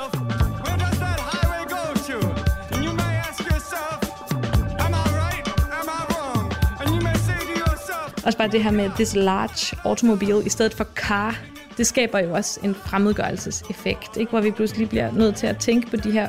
Også 8.28 8.38
bare 8.38 8.48
det 8.48 8.62
her 8.62 8.70
med 8.70 8.90
this 8.94 9.14
large 9.14 9.78
automobile 9.84 10.46
i 10.46 10.48
stedet 10.48 10.74
for 10.74 10.84
car 10.84 11.38
det 11.76 11.86
skaber 11.86 12.18
jo 12.18 12.34
også 12.34 12.60
en 12.62 12.74
fremmedgørelseseffekt, 12.74 14.16
ikke? 14.16 14.30
hvor 14.30 14.40
vi 14.40 14.50
pludselig 14.50 14.88
bliver 14.88 15.12
nødt 15.12 15.36
til 15.36 15.46
at 15.46 15.56
tænke 15.56 15.90
på 15.90 15.96
de 15.96 16.10
her 16.10 16.28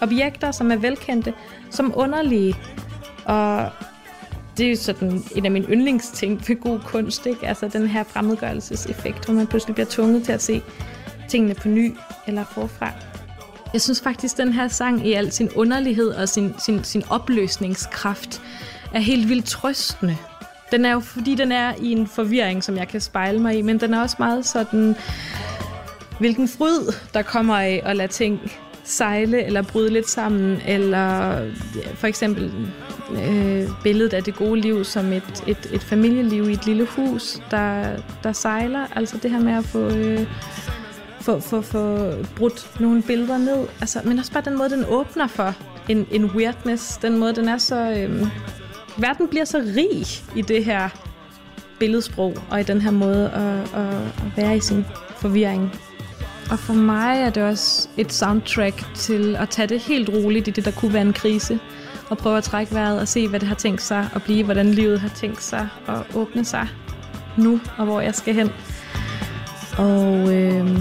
objekter, 0.00 0.52
som 0.52 0.70
er 0.70 0.76
velkendte, 0.76 1.34
som 1.70 1.92
underlige. 1.96 2.54
Og 3.24 3.70
det 4.56 4.66
er 4.66 4.70
jo 4.70 4.76
sådan 4.76 5.24
en 5.34 5.44
af 5.44 5.50
mine 5.50 5.66
yndlingsting 5.66 6.48
ved 6.48 6.60
god 6.60 6.80
kunst, 6.80 7.26
ikke? 7.26 7.46
Altså 7.46 7.68
den 7.68 7.86
her 7.86 8.04
fremmedgørelseseffekt, 8.04 9.24
hvor 9.24 9.34
man 9.34 9.46
pludselig 9.46 9.74
bliver 9.74 9.88
tvunget 9.90 10.24
til 10.24 10.32
at 10.32 10.42
se 10.42 10.62
tingene 11.28 11.54
på 11.54 11.68
ny 11.68 11.94
eller 12.26 12.44
forfra. 12.44 12.90
Jeg 13.72 13.80
synes 13.80 14.00
faktisk, 14.00 14.36
den 14.36 14.52
her 14.52 14.68
sang 14.68 15.06
i 15.06 15.12
al 15.12 15.32
sin 15.32 15.50
underlighed 15.56 16.08
og 16.08 16.28
sin, 16.28 16.54
sin, 16.58 16.84
sin 16.84 17.02
opløsningskraft 17.10 18.42
er 18.94 19.00
helt 19.00 19.28
vildt 19.28 19.46
trøstende. 19.46 20.16
Den 20.70 20.84
er 20.84 20.92
jo, 20.92 21.00
fordi 21.00 21.34
den 21.34 21.52
er 21.52 21.72
i 21.80 21.92
en 21.92 22.06
forvirring, 22.06 22.64
som 22.64 22.76
jeg 22.76 22.88
kan 22.88 23.00
spejle 23.00 23.38
mig 23.38 23.58
i, 23.58 23.62
men 23.62 23.80
den 23.80 23.94
er 23.94 24.00
også 24.00 24.16
meget 24.18 24.46
sådan, 24.46 24.96
hvilken 26.18 26.48
fryd, 26.48 26.92
der 27.14 27.22
kommer 27.22 27.54
af 27.54 27.82
at 27.84 27.96
lade 27.96 28.08
ting 28.08 28.52
sejle 28.84 29.44
eller 29.44 29.62
bryde 29.62 29.90
lidt 29.90 30.10
sammen, 30.10 30.60
eller 30.66 31.38
for 31.94 32.06
eksempel 32.06 32.52
øh, 33.10 33.68
billedet 33.82 34.14
af 34.14 34.24
det 34.24 34.34
gode 34.34 34.60
liv 34.60 34.84
som 34.84 35.12
et, 35.12 35.44
et, 35.46 35.70
et 35.72 35.82
familieliv 35.82 36.48
i 36.48 36.52
et 36.52 36.66
lille 36.66 36.84
hus, 36.84 37.42
der, 37.50 37.96
der 38.22 38.32
sejler. 38.32 38.86
Altså 38.96 39.18
det 39.22 39.30
her 39.30 39.40
med 39.40 39.52
at 39.52 39.64
få, 39.64 39.88
øh, 39.88 40.26
få, 41.20 41.40
få, 41.40 41.60
få 41.60 42.12
brudt 42.36 42.80
nogle 42.80 43.02
billeder 43.02 43.38
ned. 43.38 43.66
Altså, 43.80 44.00
men 44.04 44.18
også 44.18 44.32
bare 44.32 44.42
den 44.44 44.58
måde, 44.58 44.70
den 44.70 44.84
åbner 44.88 45.26
for 45.26 45.54
en, 45.88 46.06
en 46.10 46.24
weirdness. 46.24 46.96
Den 46.96 47.18
måde, 47.18 47.34
den 47.34 47.48
er 47.48 47.58
så... 47.58 47.90
Øh, 47.90 48.26
verden 48.96 49.28
bliver 49.28 49.44
så 49.44 49.58
rig 49.58 50.06
i 50.36 50.42
det 50.42 50.64
her 50.64 50.88
billedsprog, 51.78 52.36
og 52.50 52.60
i 52.60 52.62
den 52.62 52.80
her 52.80 52.90
måde 52.90 53.30
at, 53.30 53.80
at, 53.80 53.94
at 53.96 54.36
være 54.36 54.56
i 54.56 54.60
sin 54.60 54.84
forvirring. 55.16 55.72
Og 56.50 56.58
for 56.58 56.74
mig 56.74 57.20
er 57.20 57.30
det 57.30 57.42
også 57.42 57.88
et 57.96 58.12
soundtrack 58.12 58.94
til 58.94 59.36
at 59.36 59.48
tage 59.48 59.68
det 59.68 59.80
helt 59.80 60.08
roligt 60.08 60.48
i 60.48 60.50
det, 60.50 60.64
der 60.64 60.70
kunne 60.70 60.92
være 60.92 61.02
en 61.02 61.12
krise. 61.12 61.60
Og 62.10 62.18
prøve 62.18 62.36
at 62.36 62.44
trække 62.44 62.74
vejret 62.74 63.00
og 63.00 63.08
se, 63.08 63.28
hvad 63.28 63.40
det 63.40 63.48
har 63.48 63.54
tænkt 63.54 63.82
sig 63.82 64.08
at 64.14 64.22
blive, 64.22 64.44
hvordan 64.44 64.70
livet 64.70 65.00
har 65.00 65.08
tænkt 65.08 65.42
sig 65.42 65.68
at 65.88 66.16
åbne 66.16 66.44
sig 66.44 66.68
nu, 67.36 67.60
og 67.78 67.84
hvor 67.84 68.00
jeg 68.00 68.14
skal 68.14 68.34
hen. 68.34 68.50
Og 69.78 70.34
øh, 70.34 70.80